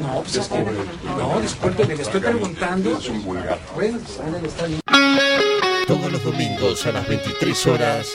No, 0.00 0.20
pues 0.22 0.36
es 0.36 0.46
que- 0.48 0.64
no, 1.18 1.40
disculpe, 1.40 1.84
le 1.84 1.94
estoy 2.02 2.20
preguntando. 2.20 2.96
Es 2.98 3.08
un 3.08 3.24
vulgar. 3.24 3.58
Bueno, 3.74 3.98
pues, 3.98 4.44
está 4.44 4.66
bien. 4.66 4.80
Todos 5.86 6.12
los 6.12 6.22
domingos 6.24 6.86
a 6.86 6.92
las 6.92 7.08
23 7.08 7.66
horas. 7.66 8.06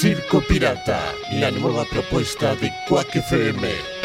Circo 0.00 0.40
Pirata, 0.40 1.12
la 1.30 1.50
nueva 1.50 1.84
propuesta 1.84 2.54
de 2.54 2.72
Quack 2.88 3.16
FM. 3.16 3.99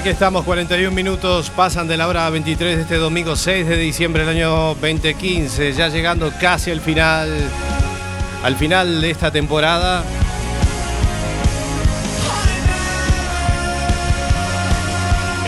Aquí 0.00 0.08
estamos, 0.08 0.46
41 0.46 0.92
minutos, 0.92 1.50
pasan 1.50 1.86
de 1.86 1.98
la 1.98 2.08
hora 2.08 2.30
23 2.30 2.76
de 2.76 2.82
este 2.84 2.96
domingo 2.96 3.36
6 3.36 3.68
de 3.68 3.76
diciembre 3.76 4.24
del 4.24 4.34
año 4.34 4.74
2015, 4.80 5.74
ya 5.74 5.88
llegando 5.88 6.32
casi 6.40 6.70
al 6.70 6.80
final, 6.80 7.28
al 8.42 8.56
final 8.56 9.02
de 9.02 9.10
esta 9.10 9.30
temporada. 9.30 10.02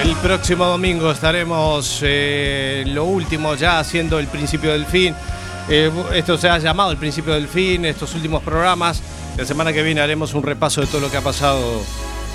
El 0.05 0.15
próximo 0.17 0.67
domingo 0.67 1.11
estaremos 1.11 2.01
eh, 2.03 2.85
lo 2.89 3.07
último 3.07 3.55
ya 3.55 3.79
haciendo 3.79 4.19
el 4.19 4.27
principio 4.27 4.73
del 4.73 4.85
fin. 4.85 5.15
Eh, 5.71 5.91
esto 6.13 6.37
se 6.37 6.51
ha 6.51 6.59
llamado 6.59 6.91
el 6.91 6.99
principio 6.99 7.33
del 7.33 7.49
fin, 7.49 7.87
estos 7.87 8.15
últimos 8.15 8.43
programas. 8.43 9.01
La 9.39 9.47
semana 9.47 9.73
que 9.73 9.83
viene 9.83 10.03
haremos 10.03 10.35
un 10.35 10.43
repaso 10.43 10.83
de 10.83 10.89
todo 10.89 11.01
lo 11.01 11.11
que 11.11 11.17
ha 11.17 11.23
pasado 11.23 11.81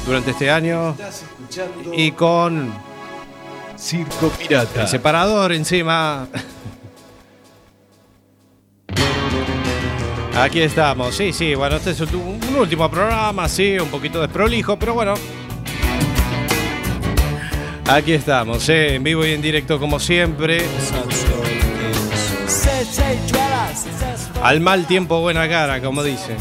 durante 0.07 0.31
este 0.31 0.49
año. 0.49 0.95
Y 1.93 2.11
con 2.11 2.73
Circo 3.77 4.29
Pirata. 4.29 4.83
el 4.83 4.87
separador 4.87 5.51
encima. 5.51 6.27
Aquí 10.35 10.61
estamos, 10.61 11.15
sí, 11.15 11.33
sí, 11.33 11.55
bueno, 11.55 11.77
este 11.77 11.91
es 11.91 12.01
un, 12.01 12.39
un 12.47 12.55
último 12.55 12.89
programa, 12.91 13.49
sí, 13.49 13.77
un 13.79 13.89
poquito 13.89 14.21
desprolijo, 14.21 14.77
pero 14.77 14.93
bueno. 14.93 15.15
Aquí 17.89 18.13
estamos, 18.13 18.69
eh, 18.69 18.95
en 18.95 19.03
vivo 19.03 19.25
y 19.25 19.31
en 19.31 19.41
directo 19.41 19.79
como 19.79 19.99
siempre. 19.99 20.63
Al 24.43 24.59
mal 24.61 24.85
tiempo 24.85 25.21
buena 25.21 25.49
cara, 25.49 25.81
como 25.81 26.03
dice. 26.03 26.37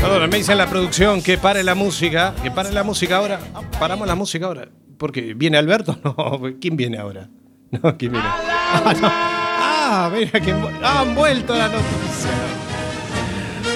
Perdón, 0.00 0.30
me 0.30 0.38
dicen 0.38 0.56
la 0.58 0.66
producción 0.66 1.22
que 1.22 1.36
pare 1.36 1.62
la 1.62 1.74
música. 1.74 2.34
Que 2.42 2.50
pare 2.50 2.72
la 2.72 2.82
música 2.82 3.16
ahora. 3.16 3.38
Paramos 3.78 4.06
la 4.08 4.14
música 4.14 4.46
ahora. 4.46 4.68
Porque 4.98 5.34
viene 5.34 5.58
Alberto. 5.58 5.98
No, 6.04 6.40
¿quién 6.60 6.76
viene 6.76 6.98
ahora? 6.98 7.28
No, 7.70 7.96
¿quién 7.96 8.12
viene? 8.12 8.26
Ah, 8.28 8.94
no. 9.00 9.08
Ah, 9.12 10.10
mira 10.12 10.40
que 10.40 10.52
han 10.52 11.14
vuelto 11.14 11.54
la 11.54 11.68
noticia. 11.68 12.30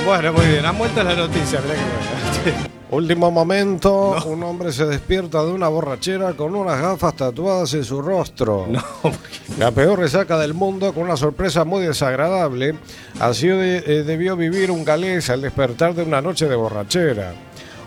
Bueno, 0.04 0.32
muy 0.32 0.46
bien, 0.46 0.64
han 0.66 0.76
vuelto 0.76 1.02
la 1.02 1.14
noticia. 1.14 1.60
Mirá 1.60 1.74
que 1.74 2.50
bueno. 2.50 2.68
Último 2.90 3.30
momento, 3.30 4.16
un 4.26 4.42
hombre 4.44 4.70
se 4.70 4.84
despierta 4.86 5.42
de 5.42 5.50
una 5.50 5.66
borrachera 5.68 6.34
con 6.34 6.54
unas 6.54 6.80
gafas 6.80 7.16
tatuadas 7.16 7.72
en 7.74 7.82
su 7.82 8.00
rostro. 8.00 8.68
La 9.58 9.72
peor 9.72 9.98
resaca 9.98 10.38
del 10.38 10.54
mundo 10.54 10.92
con 10.92 11.04
una 11.04 11.16
sorpresa 11.16 11.64
muy 11.64 11.84
desagradable. 11.84 12.74
Así 13.18 13.48
de- 13.48 13.78
eh, 13.78 14.02
debió 14.04 14.36
vivir 14.36 14.70
un 14.70 14.84
galés 14.84 15.28
al 15.30 15.40
despertar 15.42 15.94
de 15.94 16.02
una 16.04 16.20
noche 16.20 16.46
de 16.46 16.54
borrachera. 16.54 17.32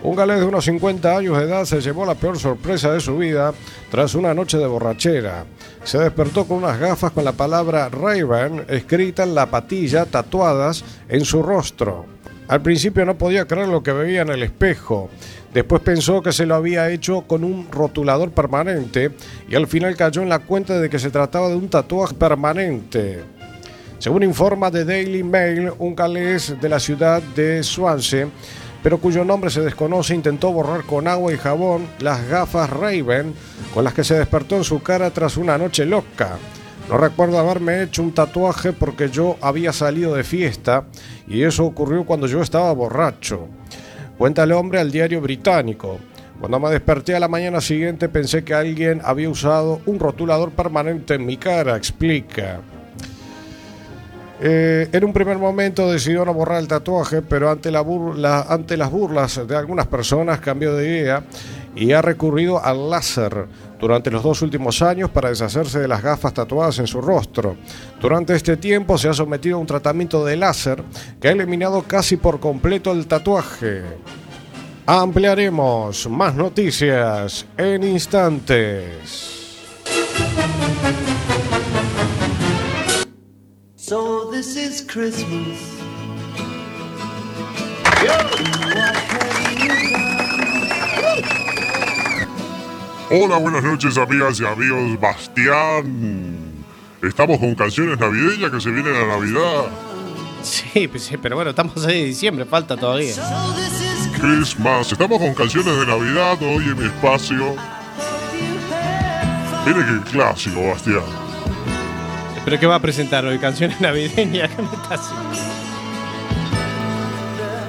Un 0.03 0.15
galés 0.15 0.39
de 0.39 0.45
unos 0.45 0.65
50 0.65 1.17
años 1.17 1.37
de 1.37 1.45
edad 1.45 1.65
se 1.65 1.81
llevó 1.81 2.05
la 2.05 2.13
peor 2.13 2.37
sorpresa 2.37 2.91
de 2.91 2.99
su 2.99 3.17
vida 3.17 3.53
tras 3.89 4.13
una 4.13 4.33
noche 4.33 4.57
de 4.57 4.67
borrachera. 4.67 5.45
Se 5.83 5.97
despertó 5.97 6.45
con 6.45 6.57
unas 6.57 6.79
gafas 6.79 7.11
con 7.11 7.25
la 7.25 7.31
palabra 7.31 7.89
Raven 7.89 8.65
escrita 8.67 9.23
en 9.23 9.33
la 9.33 9.47
patilla 9.47 10.05
tatuadas 10.05 10.83
en 11.09 11.25
su 11.25 11.41
rostro. 11.41 12.05
Al 12.47 12.61
principio 12.61 13.05
no 13.05 13.17
podía 13.17 13.45
creer 13.45 13.67
lo 13.67 13.81
que 13.81 13.91
veía 13.91 14.21
en 14.21 14.29
el 14.29 14.43
espejo. 14.43 15.09
Después 15.53 15.81
pensó 15.81 16.21
que 16.21 16.31
se 16.31 16.45
lo 16.45 16.55
había 16.55 16.89
hecho 16.91 17.21
con 17.21 17.43
un 17.43 17.67
rotulador 17.71 18.29
permanente 18.31 19.11
y 19.49 19.55
al 19.55 19.67
final 19.67 19.97
cayó 19.97 20.21
en 20.21 20.29
la 20.29 20.39
cuenta 20.39 20.79
de 20.79 20.89
que 20.89 20.99
se 20.99 21.09
trataba 21.09 21.49
de 21.49 21.55
un 21.55 21.69
tatuaje 21.69 22.13
permanente. 22.13 23.23
Según 23.97 24.21
informa 24.21 24.69
The 24.69 24.85
Daily 24.85 25.23
Mail, 25.23 25.71
un 25.79 25.95
galés 25.95 26.55
de 26.61 26.69
la 26.69 26.79
ciudad 26.79 27.21
de 27.35 27.63
Swansea, 27.63 28.27
pero 28.83 28.99
cuyo 28.99 29.25
nombre 29.25 29.49
se 29.49 29.61
desconoce, 29.61 30.15
intentó 30.15 30.51
borrar 30.51 30.83
con 30.83 31.07
agua 31.07 31.33
y 31.33 31.37
jabón 31.37 31.87
las 31.99 32.27
gafas 32.27 32.69
Raven 32.69 33.33
con 33.73 33.83
las 33.83 33.93
que 33.93 34.03
se 34.03 34.17
despertó 34.17 34.55
en 34.55 34.63
su 34.63 34.81
cara 34.81 35.11
tras 35.11 35.37
una 35.37 35.57
noche 35.57 35.85
loca. 35.85 36.37
No 36.89 36.97
recuerdo 36.97 37.37
haberme 37.37 37.83
hecho 37.83 38.01
un 38.01 38.13
tatuaje 38.13 38.71
porque 38.71 39.09
yo 39.09 39.35
había 39.41 39.73
salido 39.73 40.15
de 40.15 40.23
fiesta 40.23 40.85
y 41.27 41.43
eso 41.43 41.65
ocurrió 41.65 42.05
cuando 42.05 42.27
yo 42.27 42.41
estaba 42.41 42.71
borracho. 42.71 43.47
Cuenta 44.17 44.43
el 44.43 44.53
hombre 44.53 44.79
al 44.79 44.91
diario 44.91 45.19
británico. 45.19 45.99
Cuando 46.39 46.59
me 46.59 46.69
desperté 46.69 47.15
a 47.15 47.19
la 47.19 47.27
mañana 47.27 47.59
siguiente 47.59 48.07
pensé 48.07 48.43
que 48.43 48.53
alguien 48.53 49.01
había 49.03 49.29
usado 49.29 49.81
un 49.85 49.99
rotulador 49.99 50.51
permanente 50.51 51.15
en 51.15 51.25
mi 51.25 51.35
cara, 51.35 51.75
explica. 51.75 52.61
Eh, 54.39 54.87
en 54.91 55.03
un 55.03 55.13
primer 55.13 55.37
momento 55.37 55.91
decidió 55.91 56.23
no 56.23 56.33
borrar 56.33 56.59
el 56.59 56.67
tatuaje, 56.67 57.21
pero 57.23 57.49
ante, 57.49 57.69
ante 57.75 58.77
las 58.77 58.91
burlas 58.91 59.47
de 59.47 59.55
algunas 59.55 59.87
personas 59.87 60.39
cambió 60.39 60.75
de 60.75 60.87
idea 60.87 61.23
y 61.75 61.91
ha 61.91 62.01
recurrido 62.01 62.63
al 62.63 62.89
láser 62.89 63.47
durante 63.79 64.11
los 64.11 64.23
dos 64.23 64.41
últimos 64.41 64.81
años 64.81 65.09
para 65.09 65.29
deshacerse 65.29 65.79
de 65.79 65.87
las 65.87 66.01
gafas 66.01 66.33
tatuadas 66.33 66.77
en 66.79 66.87
su 66.87 67.01
rostro. 67.01 67.55
Durante 67.99 68.35
este 68.35 68.57
tiempo 68.57 68.97
se 68.97 69.09
ha 69.09 69.13
sometido 69.13 69.57
a 69.57 69.59
un 69.59 69.67
tratamiento 69.67 70.23
de 70.25 70.37
láser 70.37 70.83
que 71.19 71.29
ha 71.29 71.31
eliminado 71.31 71.83
casi 71.83 72.17
por 72.17 72.39
completo 72.39 72.91
el 72.91 73.07
tatuaje. 73.07 73.83
Ampliaremos 74.85 76.07
más 76.09 76.33
noticias 76.33 77.45
en 77.57 77.83
instantes. 77.83 79.37
So 83.87 84.29
this 84.29 84.57
is 84.57 84.81
Christmas. 84.81 85.57
Hola, 93.09 93.37
buenas 93.37 93.63
noches 93.63 93.97
amigas 93.97 94.41
y 94.41 94.45
amigos. 94.45 94.99
Bastián. 94.99 96.65
Estamos 97.01 97.39
con 97.39 97.55
canciones 97.55 97.97
navideñas 97.97 98.51
que 98.51 98.59
se 98.59 98.71
viene 98.71 98.91
la 98.91 99.07
Navidad. 99.07 99.67
Sí, 100.43 100.89
pues 100.89 101.03
sí, 101.03 101.15
pero 101.15 101.37
bueno, 101.37 101.51
estamos 101.51 101.85
ahí 101.85 102.01
en 102.01 102.05
diciembre, 102.07 102.43
falta 102.43 102.75
todavía. 102.75 103.13
Christmas. 104.19 104.91
Estamos 104.91 105.17
con 105.17 105.33
canciones 105.33 105.79
de 105.79 105.85
Navidad 105.85 106.37
hoy 106.41 106.65
en 106.65 106.77
mi 106.77 106.87
espacio. 106.87 107.55
Mire 109.65 109.79
qué 109.85 110.11
clásico, 110.11 110.67
Bastián. 110.71 111.26
¿Pero 112.47 112.61
qué 112.61 112.65
va 112.65 112.75
a 112.75 112.79
presentar 112.79 113.25
hoy? 113.25 113.39
¿Canciones 113.39 113.81
navideñas? 113.81 114.49
¿Qué 114.49 114.61
me 114.61 114.69
está 114.69 114.95
haciendo? 114.95 115.37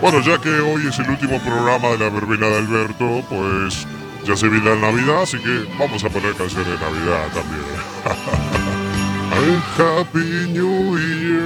Bueno, 0.01 0.21
ya 0.21 0.39
que 0.39 0.51
hoy 0.51 0.87
es 0.87 0.97
el 1.01 1.11
último 1.11 1.41
programa 1.41 1.89
de 1.89 1.99
la 1.99 2.09
verbena 2.11 2.47
de 2.47 2.59
Alberto, 2.59 3.25
pues 3.29 3.89
ya 4.25 4.37
se 4.37 4.47
viene 4.47 4.71
la 4.71 4.77
Navidad, 4.77 5.23
así 5.23 5.37
que 5.39 5.67
vamos 5.77 6.05
a 6.05 6.09
poner 6.09 6.33
canciones 6.35 6.69
de 6.69 6.79
Navidad 6.79 7.27
también. 7.35 7.65
Happy 9.99 10.53
New 10.53 10.97
Year. 10.97 11.43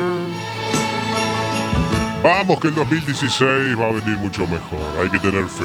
Vamos 2.22 2.60
que 2.60 2.68
el 2.68 2.74
2016 2.74 3.80
va 3.80 3.86
a 3.86 3.92
venir 3.92 4.18
mucho 4.18 4.46
mejor, 4.46 4.80
hay 5.00 5.08
que 5.08 5.18
tener 5.18 5.46
fe. 5.46 5.64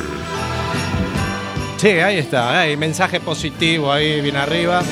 Sí, 1.75 1.89
ahí 1.99 2.19
está, 2.19 2.61
hay 2.61 2.77
mensaje 2.77 3.19
positivo 3.19 3.91
ahí 3.91 4.21
bien 4.21 4.37
arriba. 4.37 4.83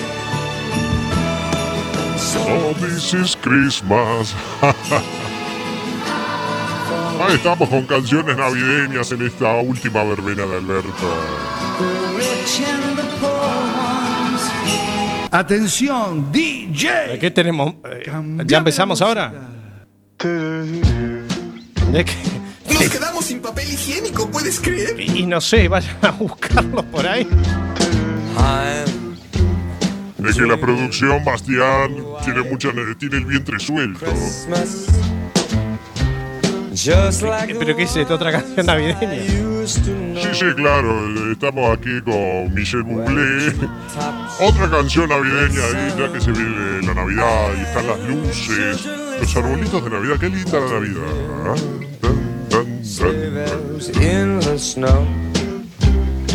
Oh, 2.37 2.73
this 2.79 3.13
is 3.13 3.35
Christmas. 3.41 4.35
Ahí 7.21 7.35
estamos 7.35 7.69
con 7.69 7.85
canciones 7.85 8.35
navideñas 8.37 9.11
en 9.11 9.25
esta 9.25 9.55
última 9.61 10.03
verbena 10.03 10.45
de 10.45 10.57
Alberto. 10.57 11.13
Atención, 15.31 16.31
DJ. 16.31 17.19
¿Qué 17.19 17.31
tenemos? 17.31 17.75
Eh, 17.85 18.11
¿Ya 18.45 18.57
empezamos 18.57 19.01
ahora? 19.01 19.33
¿De 21.91 22.05
qué? 22.05 22.13
Nos 22.73 22.89
quedamos 22.89 23.25
sin 23.25 23.39
papel 23.39 23.71
higiénico, 23.71 24.29
¿puedes 24.29 24.59
creer? 24.59 24.99
Y, 24.99 25.19
y 25.21 25.25
no 25.25 25.39
sé, 25.41 25.67
vayan 25.67 25.97
a 26.01 26.11
buscarlo 26.11 26.83
por 26.83 27.07
ahí. 27.07 27.27
Es 30.27 30.35
que 30.37 30.45
la 30.45 30.57
producción, 30.57 31.23
Bastián, 31.23 31.95
tiene, 32.23 32.41
mucha, 32.43 32.69
tiene 32.97 33.17
el 33.17 33.25
vientre 33.25 33.59
suelto. 33.59 34.05
Eh, 36.87 37.55
¿Pero 37.57 37.75
qué 37.75 37.83
es 37.83 37.95
esto? 37.95 38.15
¿Otra 38.15 38.31
canción 38.31 38.65
navideña? 38.65 39.65
Sí, 39.65 39.81
sí, 40.33 40.45
claro. 40.55 41.31
Estamos 41.31 41.77
aquí 41.77 42.01
con 42.01 42.53
Michel 42.53 42.83
Bublé. 42.83 43.53
Otra 44.39 44.69
canción 44.69 45.09
navideña 45.09 45.63
ahí, 45.63 45.93
ya 45.97 46.11
que 46.11 46.19
se 46.21 46.31
viene 46.31 46.81
la 46.85 46.93
Navidad 46.93 47.53
y 47.57 47.61
están 47.61 47.87
las 47.87 47.99
luces, 47.99 48.85
los 49.19 49.35
arbolitos 49.35 49.83
de 49.83 49.89
Navidad. 49.89 50.15
Qué 50.19 50.29
linda 50.29 50.59
la 50.59 50.69
Navidad. 50.73 51.55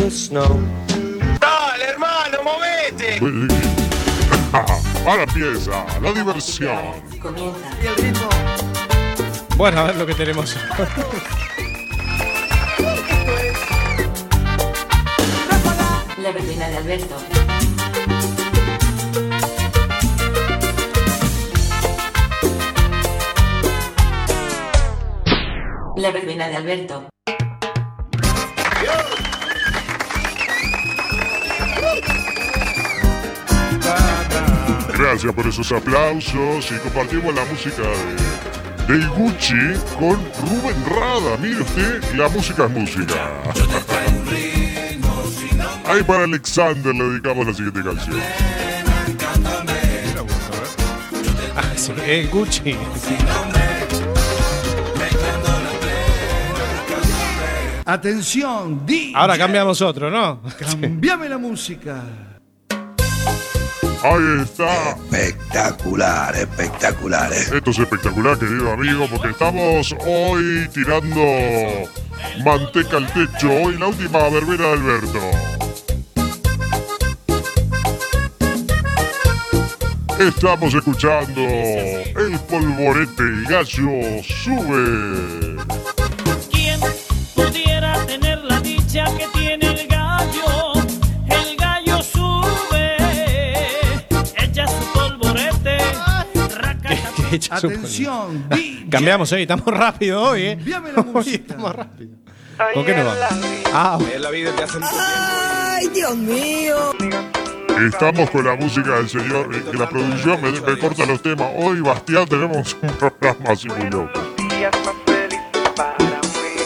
Snow. 0.09 0.59
Dale, 1.39 1.83
hermano, 1.85 2.37
movete. 2.43 3.70
Ahora 4.53 5.25
pieza, 5.33 5.85
la 6.01 6.11
diversión. 6.11 6.77
Comienza. 7.21 7.59
Bueno, 9.55 9.79
a 9.79 9.83
ver 9.83 9.95
lo 9.95 10.05
que 10.05 10.13
tenemos. 10.13 10.57
La 16.17 16.31
vecina 16.31 16.69
de 16.69 16.77
Alberto. 16.77 17.15
La 25.95 26.11
vecina 26.11 26.47
de 26.47 26.55
Alberto. 26.57 27.09
Gracias 35.01 35.33
por 35.33 35.47
esos 35.47 35.71
aplausos 35.71 36.71
y 36.71 36.75
compartimos 36.75 37.33
la 37.33 37.43
música 37.45 37.81
de, 38.87 38.93
de 38.99 39.07
Gucci 39.07 39.73
con 39.97 40.19
Rubén 40.41 40.85
Rada. 40.85 41.37
Mire 41.41 41.61
usted, 41.61 42.03
la 42.13 42.29
música 42.29 42.65
es 42.65 42.69
música. 42.69 43.41
Ahí 45.85 46.03
para 46.03 46.25
Alexander 46.25 46.93
le 46.93 47.03
dedicamos 47.03 47.47
la 47.47 47.53
siguiente 47.55 47.81
canción. 47.83 48.19
Ah, 51.55 51.73
sí, 51.75 51.93
eh, 52.05 52.29
Gucci. 52.31 52.75
Atención, 57.85 58.85
di. 58.85 59.13
Ahora 59.15 59.35
cambiamos 59.35 59.81
otro, 59.81 60.11
¿no? 60.11 60.43
Cambiame 60.59 61.27
la 61.27 61.39
música. 61.39 62.03
Ahí 64.03 64.41
está. 64.41 64.91
Espectacular, 65.11 66.35
espectacular. 66.35 67.31
eh. 67.33 67.45
Esto 67.55 67.69
es 67.69 67.79
espectacular, 67.79 68.37
querido 68.37 68.71
amigo, 68.71 69.07
porque 69.11 69.29
estamos 69.29 69.95
hoy 70.05 70.67
tirando 70.73 71.21
manteca 72.43 72.97
al 72.97 73.07
techo. 73.13 73.51
Hoy 73.51 73.77
la 73.77 73.87
última 73.87 74.29
verbena 74.29 74.63
de 74.63 74.73
Alberto. 74.73 75.19
Estamos 80.19 80.73
escuchando 80.73 81.41
el 81.41 82.39
polvorete, 82.47 83.23
el 83.23 83.43
gallo 83.45 84.23
sube. 84.23 85.57
Su 97.39 97.53
Atención, 97.53 98.43
polvo. 98.49 98.61
Cambiamos 98.91 99.31
hoy, 99.31 99.41
estamos 99.43 99.65
rápido 99.67 100.21
hoy, 100.21 100.41
¿eh? 100.43 100.55
Cambiame 100.57 100.91
la 100.91 101.01
Hoy 101.01 101.05
música. 101.13 101.35
estamos 101.37 101.75
rápido. 101.75 102.11
¿Con 102.73 102.85
qué 102.85 102.95
nos 102.95 103.05
vamos? 103.05 103.45
Ah, 103.73 103.99
la 104.19 104.29
vida 104.29 104.51
te 104.55 104.63
hace 104.63 104.79
¡Ay, 104.83 105.87
Dios 105.89 106.15
mío! 106.15 106.91
Estamos 107.87 108.29
con 108.29 108.45
la 108.45 108.55
música 108.55 108.97
del 108.97 109.09
señor, 109.09 109.55
eh, 109.55 109.63
que 109.71 109.77
la 109.77 109.89
producción 109.89 110.39
me, 110.41 110.51
me 110.51 110.77
corta 110.77 111.05
los 111.07 111.21
temas. 111.23 111.47
Hoy, 111.57 111.79
Bastián, 111.81 112.27
tenemos 112.27 112.77
un 112.81 112.89
programa 112.99 113.49
así 113.51 113.67
muy 113.69 113.89
loco. 113.89 114.19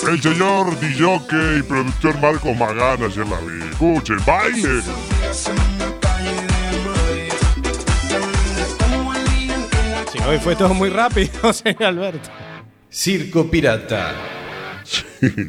El 0.10 0.22
señor 0.22 0.80
DJ 0.80 1.60
y 1.60 1.62
productor 1.64 2.20
Marcos 2.20 2.56
Magana, 2.58 3.06
ayer 3.06 3.26
la 3.28 3.40
vi. 3.40 3.64
Escuchen, 3.72 4.18
baile. 4.26 4.82
Hoy 10.28 10.40
fue 10.40 10.56
todo 10.56 10.74
muy 10.74 10.90
rápido, 10.90 11.54
señor 11.54 11.84
Alberto. 11.84 12.30
Circo 12.90 13.50
Pirata. 13.50 14.14
Sí, 14.84 15.04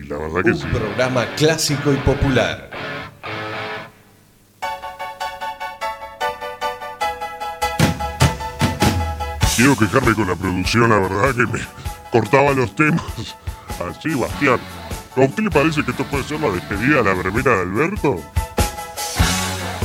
la 0.09 0.17
verdad 0.19 0.43
que 0.43 0.51
Un 0.51 0.59
sí. 0.59 0.67
programa 0.73 1.27
clásico 1.37 1.93
y 1.93 1.97
popular. 1.97 2.71
Quiero 9.57 9.77
quejarme 9.77 10.15
con 10.15 10.29
la 10.29 10.35
producción, 10.37 10.91
la 10.91 10.99
verdad 10.99 11.35
que 11.35 11.47
me 11.47 11.61
cortaba 12.13 12.53
los 12.53 12.75
temas. 12.77 13.03
Así, 13.89 14.15
Bastián. 14.15 14.59
¿A 15.17 15.21
usted 15.21 15.45
le 15.45 15.51
parece 15.51 15.83
que 15.83 15.93
esto 15.93 16.05
puede 16.05 16.25
ser 16.25 16.41
la 16.41 16.51
despedida 16.51 16.97
de 16.99 17.05
la 17.05 17.15
verbena 17.15 17.51
de 17.57 17.61
Alberto? 17.63 18.21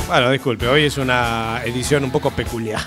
Bueno, 0.06 0.30
disculpe, 0.30 0.68
hoy 0.68 0.84
es 0.84 0.98
una 0.98 1.62
edición 1.64 2.04
un 2.04 2.10
poco 2.10 2.30
peculiar. 2.30 2.82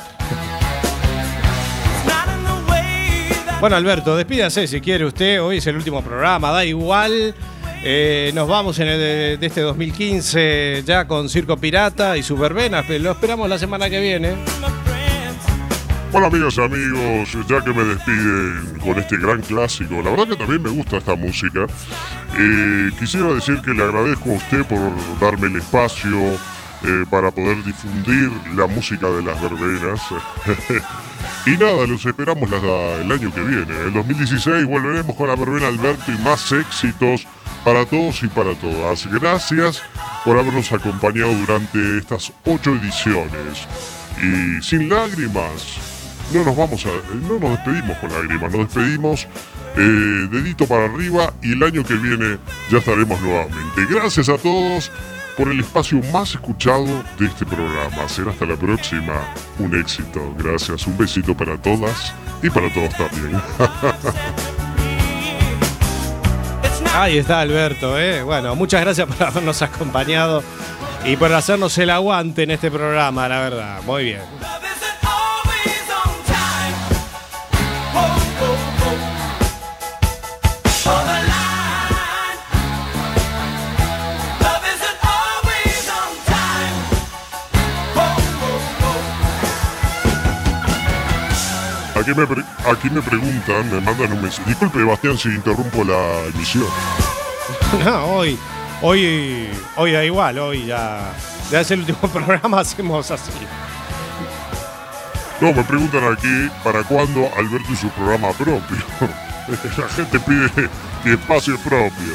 Bueno, 3.60 3.78
Alberto, 3.78 4.16
despídase 4.16 4.68
si 4.68 4.82
quiere 4.82 5.06
usted. 5.06 5.42
Hoy 5.42 5.58
es 5.58 5.68
el 5.68 5.76
último 5.76 6.04
programa, 6.04 6.52
da 6.52 6.64
igual. 6.66 7.34
Eh, 7.84 8.32
nos 8.36 8.48
vamos 8.48 8.78
en 8.80 8.88
el 8.88 9.00
de, 9.00 9.38
de 9.38 9.46
este 9.48 9.62
2015 9.62 10.84
ya 10.86 11.06
con 11.08 11.30
Circo 11.30 11.58
Pirata 11.58 12.18
y 12.18 12.24
sus 12.24 12.40
verbenas. 12.40 12.86
pero 12.88 13.04
Lo 13.04 13.12
esperamos 13.12 13.50
la 13.50 13.58
semana 13.58 13.90
que 13.90 14.00
viene. 14.02 14.36
Bueno, 16.12 16.28
amigas 16.28 16.56
y 16.58 16.62
amigos, 16.62 17.30
ya 17.48 17.62
que 17.64 17.74
me 17.74 17.84
despiden 17.84 18.80
con 18.82 18.98
este 19.00 19.18
gran 19.18 19.42
clásico, 19.42 20.02
la 20.02 20.12
verdad 20.12 20.28
que 20.30 20.36
también 20.38 20.62
me 20.62 20.70
gusta 20.70 20.98
esta 20.98 21.16
música. 21.16 21.66
eh, 22.38 22.90
quisiera 23.00 23.34
decir 23.34 23.60
que 23.62 23.72
le 23.74 23.84
agradezco 23.84 24.30
a 24.32 24.34
usted 24.34 24.64
por 24.66 24.80
darme 25.20 25.48
el 25.48 25.58
espacio 25.58 26.18
eh, 26.84 27.06
para 27.10 27.32
poder 27.32 27.62
difundir 27.64 28.32
la 28.56 28.66
música 28.68 29.10
de 29.10 29.24
las 29.24 29.42
verbenas. 29.42 30.02
y 31.46 31.52
nada, 31.52 31.86
los 31.88 32.06
esperamos 32.06 32.50
el 32.52 33.12
año 33.12 33.34
que 33.34 33.42
viene. 33.42 33.74
En 33.82 33.88
el 33.88 33.94
2016 33.94 34.66
volveremos 34.66 35.16
con 35.16 35.28
la 35.28 35.36
verbena 35.36 35.68
Alberto 35.68 36.12
y 36.12 36.18
más 36.20 36.52
éxitos 36.52 37.28
para 37.64 37.86
todos 37.86 38.24
y 38.24 38.28
para 38.28 38.54
todas. 38.56 39.08
Gracias 39.08 39.82
por 40.24 40.38
habernos 40.38 40.72
acompañado 40.72 41.34
durante 41.34 41.98
estas 41.98 42.32
ocho 42.46 42.72
ediciones. 42.76 43.68
Y 44.22 44.62
sin 44.64 44.90
lágrimas, 44.90 45.78
no 46.34 46.44
nos 46.44 46.56
vamos 46.56 46.86
no 46.86 47.40
nos 47.40 47.52
despedimos 47.52 47.98
con 47.98 48.12
lágrimas, 48.12 48.52
nos 48.52 48.68
despedimos 48.68 49.28
eh, 49.78 50.28
dedito 50.32 50.66
para 50.68 50.86
arriba 50.86 51.34
y 51.42 51.52
el 51.52 51.62
año 51.62 51.84
que 51.84 51.96
viene 51.96 52.38
ya 52.72 52.78
estaremos 52.78 53.20
nuevamente. 53.22 53.86
Gracias 53.90 54.30
a 54.30 54.38
todos 54.38 54.92
por 55.38 55.50
el 55.50 55.60
espacio 55.60 56.02
más 56.12 56.32
escuchado 56.32 56.86
de 57.20 57.26
este 57.26 57.46
programa. 57.46 58.08
Será 58.08 58.32
hasta 58.32 58.46
la 58.46 58.56
próxima. 58.56 59.22
Un 59.60 59.80
éxito. 59.80 60.34
Gracias. 60.38 60.88
Un 60.88 60.98
besito 60.98 61.36
para 61.36 61.58
todas 61.58 62.14
y 62.42 62.50
para 62.50 62.74
todos 62.74 62.90
también. 62.96 63.42
Ahí 66.96 67.18
está 67.18 67.42
Alberto, 67.42 68.00
¿eh? 68.00 68.24
Bueno, 68.24 68.56
muchas 68.56 68.80
gracias 68.80 69.06
por 69.06 69.28
habernos 69.28 69.62
acompañado 69.62 70.42
y 71.04 71.18
por 71.18 71.34
hacernos 71.34 71.78
el 71.78 71.90
aguante 71.90 72.44
en 72.44 72.52
este 72.52 72.72
programa, 72.72 73.28
la 73.28 73.40
verdad. 73.42 73.82
Muy 73.86 74.06
bien. 74.06 74.22
Aquí 92.06 92.14
me, 92.14 92.28
pre- 92.28 92.44
aquí 92.72 92.90
me 92.92 93.02
preguntan, 93.02 93.68
me 93.72 93.82
mandan 93.82 94.12
un 94.12 94.22
mensaje. 94.22 94.48
Disculpe, 94.50 94.84
Bastián, 94.84 95.18
si 95.18 95.30
interrumpo 95.30 95.84
la 95.84 96.20
emisión. 96.34 96.68
No, 97.84 98.06
hoy, 98.06 98.38
hoy, 98.82 99.50
hoy 99.76 99.92
da 99.92 100.04
igual, 100.06 100.38
hoy 100.40 100.66
ya, 100.68 101.12
ya 101.52 101.62
es 101.62 101.72
el 101.72 101.80
último 101.80 102.00
programa, 102.14 102.60
hacemos 102.60 103.10
así. 103.12 103.32
No, 105.42 105.52
me 105.52 105.64
preguntan 105.64 106.04
aquí 106.14 106.50
para 106.64 106.84
cuándo 106.84 107.28
Alberto 107.38 107.72
y 107.72 107.76
su 107.76 107.90
programa 107.90 108.32
propio. 108.34 108.78
La 109.78 109.90
gente 109.90 110.20
pide 110.20 110.70
mi 111.04 111.12
espacio 111.14 111.58
propio. 111.60 112.14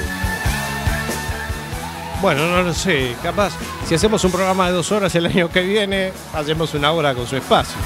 Bueno, 2.23 2.47
no 2.49 2.63
lo 2.63 2.75
sé, 2.75 3.15
capaz, 3.23 3.53
si 3.89 3.95
hacemos 3.95 4.23
un 4.25 4.31
programa 4.33 4.67
de 4.67 4.73
dos 4.73 4.91
horas 4.93 5.15
el 5.15 5.27
año 5.27 5.49
que 5.51 5.63
viene, 5.63 6.13
hacemos 6.35 6.75
una 6.75 6.93
hora 6.93 7.15
con 7.15 7.27
su 7.27 7.37
espacio. 7.37 7.77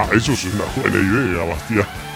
Ah, 0.00 0.06
eso 0.14 0.30
es 0.30 0.44
una 0.44 0.64
buena 0.76 0.96
idea, 0.96 1.42
Bastián. 1.44 2.07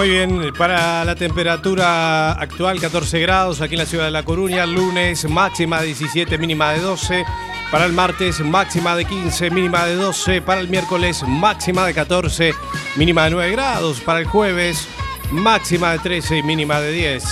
Muy 0.00 0.08
bien. 0.08 0.52
Para 0.56 1.04
la 1.04 1.14
temperatura 1.14 2.32
actual, 2.32 2.80
14 2.80 3.20
grados 3.20 3.60
aquí 3.60 3.74
en 3.74 3.80
la 3.80 3.84
ciudad 3.84 4.06
de 4.06 4.10
La 4.10 4.22
Coruña. 4.22 4.64
Lunes, 4.64 5.28
máxima 5.28 5.80
de 5.80 5.88
17, 5.88 6.38
mínima 6.38 6.72
de 6.72 6.80
12. 6.80 7.26
Para 7.70 7.84
el 7.84 7.92
martes, 7.92 8.40
máxima 8.40 8.96
de 8.96 9.04
15, 9.04 9.50
mínima 9.50 9.84
de 9.84 9.96
12. 9.96 10.40
Para 10.40 10.62
el 10.62 10.68
miércoles, 10.68 11.22
máxima 11.28 11.84
de 11.84 11.92
14, 11.92 12.54
mínima 12.96 13.24
de 13.24 13.30
9 13.32 13.52
grados. 13.52 14.00
Para 14.00 14.20
el 14.20 14.26
jueves, 14.26 14.88
máxima 15.32 15.92
de 15.92 15.98
13 15.98 16.38
y 16.38 16.42
mínima 16.44 16.80
de 16.80 16.92
10. 16.92 17.24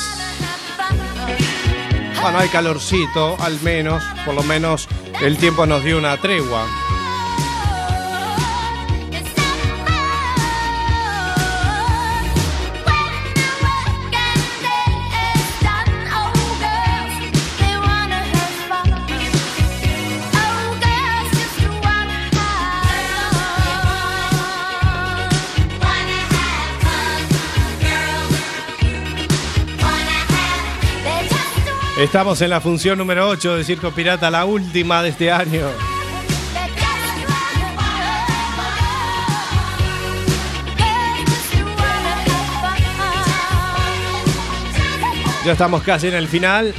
Bueno, 2.21 2.39
hay 2.39 2.51
calorcito, 2.51 3.39
al 3.41 3.59
menos. 3.63 4.05
Por 4.27 4.35
lo 4.35 4.43
menos 4.43 4.89
el 5.23 5.39
tiempo 5.39 5.65
nos 5.65 5.85
dio 5.85 5.97
una 5.97 6.19
tregua. 6.19 6.67
Estamos 31.99 32.41
en 32.43 32.51
la 32.51 32.61
función 32.61 32.97
número 32.97 33.29
8 33.29 33.57
de 33.57 33.65
Circo 33.65 33.91
Pirata, 33.91 34.31
la 34.31 34.45
última 34.45 35.03
de 35.03 35.09
este 35.09 35.33
año. 35.33 35.67
Ya 45.45 45.53
estamos 45.53 45.83
casi 45.83 46.07
en 46.07 46.15
el 46.15 46.29
final. 46.29 46.73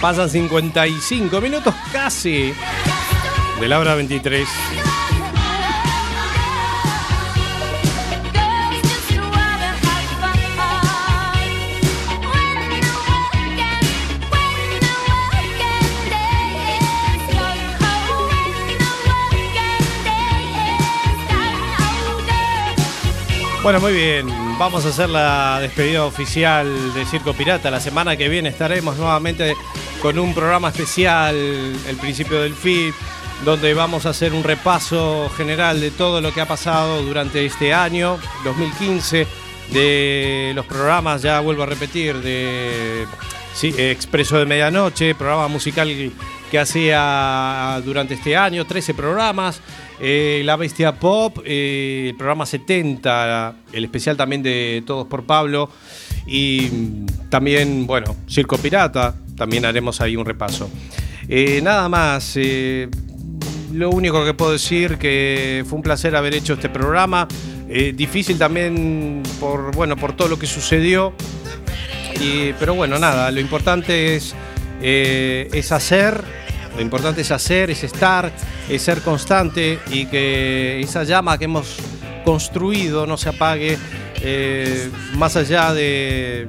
Pasan 0.00 0.30
55 0.30 1.38
minutos 1.42 1.74
casi 1.92 2.54
de 3.60 3.68
la 3.68 3.78
hora 3.78 3.94
23. 3.94 4.48
Bueno, 23.62 23.78
muy 23.78 23.92
bien. 23.92 24.26
Vamos 24.58 24.86
a 24.86 24.88
hacer 24.88 25.10
la 25.10 25.58
despedida 25.60 26.06
oficial 26.06 26.94
de 26.94 27.04
Circo 27.04 27.34
Pirata. 27.34 27.70
La 27.70 27.78
semana 27.78 28.16
que 28.16 28.30
viene 28.30 28.48
estaremos 28.48 28.96
nuevamente 28.96 29.54
con 30.00 30.18
un 30.18 30.32
programa 30.34 30.70
especial, 30.70 31.34
el 31.34 31.96
principio 32.00 32.40
del 32.40 32.54
FIP, 32.54 32.94
donde 33.44 33.74
vamos 33.74 34.06
a 34.06 34.10
hacer 34.10 34.32
un 34.32 34.44
repaso 34.44 35.30
general 35.36 35.78
de 35.78 35.90
todo 35.90 36.22
lo 36.22 36.32
que 36.32 36.40
ha 36.40 36.48
pasado 36.48 37.02
durante 37.02 37.44
este 37.44 37.74
año 37.74 38.18
2015, 38.44 39.26
de 39.72 40.52
los 40.54 40.64
programas, 40.64 41.20
ya 41.20 41.38
vuelvo 41.40 41.62
a 41.62 41.66
repetir, 41.66 42.16
de 42.16 43.06
sí, 43.54 43.74
Expreso 43.76 44.38
de 44.38 44.46
Medianoche, 44.46 45.14
programa 45.14 45.48
musical 45.48 45.90
que 46.50 46.58
hacía 46.58 47.80
durante 47.84 48.14
este 48.14 48.36
año, 48.36 48.66
13 48.66 48.94
programas. 48.94 49.60
Eh, 50.00 50.42
la 50.44 50.56
Bestia 50.56 50.92
Pop, 50.98 51.38
eh, 51.44 52.08
el 52.10 52.16
programa 52.16 52.46
70, 52.46 53.54
el 53.72 53.84
especial 53.84 54.16
también 54.16 54.42
de 54.42 54.82
Todos 54.86 55.06
por 55.06 55.24
Pablo. 55.24 55.70
Y 56.26 56.68
también, 57.28 57.86
bueno, 57.86 58.16
Circo 58.28 58.56
Pirata, 58.58 59.14
también 59.36 59.64
haremos 59.64 60.00
ahí 60.00 60.16
un 60.16 60.24
repaso. 60.26 60.70
Eh, 61.28 61.60
nada 61.62 61.88
más, 61.88 62.32
eh, 62.36 62.88
lo 63.72 63.90
único 63.90 64.24
que 64.24 64.34
puedo 64.34 64.52
decir 64.52 64.98
que 64.98 65.64
fue 65.68 65.76
un 65.76 65.82
placer 65.82 66.16
haber 66.16 66.34
hecho 66.34 66.54
este 66.54 66.68
programa. 66.68 67.28
Eh, 67.68 67.92
difícil 67.96 68.36
también 68.36 69.22
por, 69.38 69.74
bueno, 69.76 69.96
por 69.96 70.14
todo 70.16 70.28
lo 70.28 70.38
que 70.38 70.46
sucedió. 70.46 71.12
Y- 72.20 72.52
pero 72.58 72.74
bueno, 72.74 72.98
nada, 72.98 73.30
lo 73.30 73.40
importante 73.40 74.16
es, 74.16 74.34
eh, 74.82 75.48
es 75.52 75.72
hacer, 75.72 76.22
lo 76.74 76.80
importante 76.80 77.20
es 77.20 77.30
hacer, 77.30 77.70
es 77.70 77.84
estar, 77.84 78.32
es 78.68 78.82
ser 78.82 79.02
constante 79.02 79.78
y 79.90 80.06
que 80.06 80.80
esa 80.80 81.04
llama 81.04 81.36
que 81.38 81.44
hemos 81.44 81.76
construido 82.24 83.06
no 83.06 83.16
se 83.16 83.28
apague 83.28 83.78
eh, 84.22 84.90
más 85.14 85.36
allá 85.36 85.74
de 85.74 86.48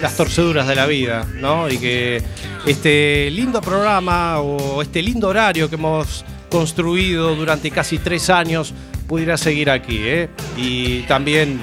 las 0.00 0.16
torceduras 0.16 0.66
de 0.66 0.74
la 0.74 0.86
vida, 0.86 1.26
¿no? 1.34 1.68
Y 1.68 1.78
que 1.78 2.22
este 2.66 3.30
lindo 3.30 3.60
programa 3.60 4.40
o 4.40 4.80
este 4.80 5.02
lindo 5.02 5.28
horario 5.28 5.68
que 5.68 5.74
hemos 5.76 6.24
construido 6.50 7.34
durante 7.34 7.70
casi 7.70 7.98
tres 7.98 8.30
años 8.30 8.72
pudiera 9.06 9.36
seguir 9.36 9.70
aquí, 9.70 9.98
¿eh? 10.02 10.28
Y 10.56 11.00
también 11.02 11.60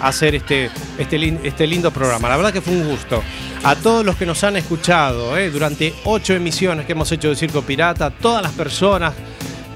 hacer 0.00 0.34
este, 0.34 0.70
este, 0.96 1.38
este 1.44 1.66
lindo 1.66 1.90
programa. 1.90 2.28
La 2.28 2.36
verdad 2.36 2.52
que 2.52 2.62
fue 2.62 2.74
un 2.74 2.88
gusto. 2.88 3.22
A 3.64 3.76
todos 3.76 4.04
los 4.04 4.16
que 4.16 4.26
nos 4.26 4.42
han 4.42 4.56
escuchado 4.56 5.38
¿eh? 5.38 5.48
durante 5.48 5.94
ocho 6.04 6.34
emisiones 6.34 6.84
que 6.84 6.92
hemos 6.92 7.12
hecho 7.12 7.28
de 7.28 7.36
Circo 7.36 7.62
Pirata, 7.62 8.10
todas 8.10 8.42
las 8.42 8.50
personas 8.52 9.14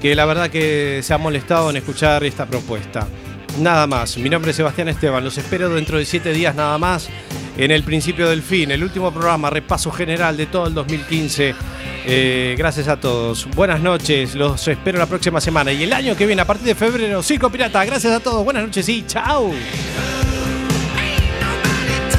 que 0.01 0.13
la 0.13 0.25
verdad 0.25 0.49
que 0.49 0.99
se 1.01 1.13
han 1.13 1.21
molestado 1.21 1.69
en 1.69 1.77
escuchar 1.77 2.25
esta 2.25 2.45
propuesta. 2.45 3.07
Nada 3.59 3.87
más, 3.87 4.17
mi 4.17 4.29
nombre 4.29 4.51
es 4.51 4.57
Sebastián 4.57 4.89
Esteban, 4.89 5.23
los 5.23 5.37
espero 5.37 5.69
dentro 5.69 5.97
de 5.97 6.05
siete 6.05 6.33
días 6.33 6.53
nada 6.53 6.77
más 6.77 7.07
en 7.55 7.71
el 7.71 7.83
principio 7.83 8.29
del 8.29 8.43
fin, 8.43 8.71
el 8.71 8.83
último 8.83 9.11
programa, 9.11 9.49
repaso 9.49 9.89
general 9.89 10.35
de 10.35 10.47
todo 10.47 10.67
el 10.67 10.73
2015. 10.73 11.55
Eh, 12.05 12.55
gracias 12.57 12.89
a 12.89 12.99
todos, 12.99 13.47
buenas 13.55 13.79
noches, 13.79 14.35
los 14.35 14.67
espero 14.67 14.99
la 14.99 15.07
próxima 15.07 15.39
semana 15.39 15.71
y 15.71 15.83
el 15.83 15.93
año 15.93 16.15
que 16.15 16.25
viene, 16.25 16.41
a 16.41 16.45
partir 16.45 16.67
de 16.67 16.75
febrero, 16.75 17.23
Circo 17.23 17.49
Pirata, 17.49 17.85
gracias 17.85 18.13
a 18.13 18.19
todos, 18.19 18.43
buenas 18.43 18.63
noches 18.63 18.87
y 18.89 19.05
chao. 19.07 19.53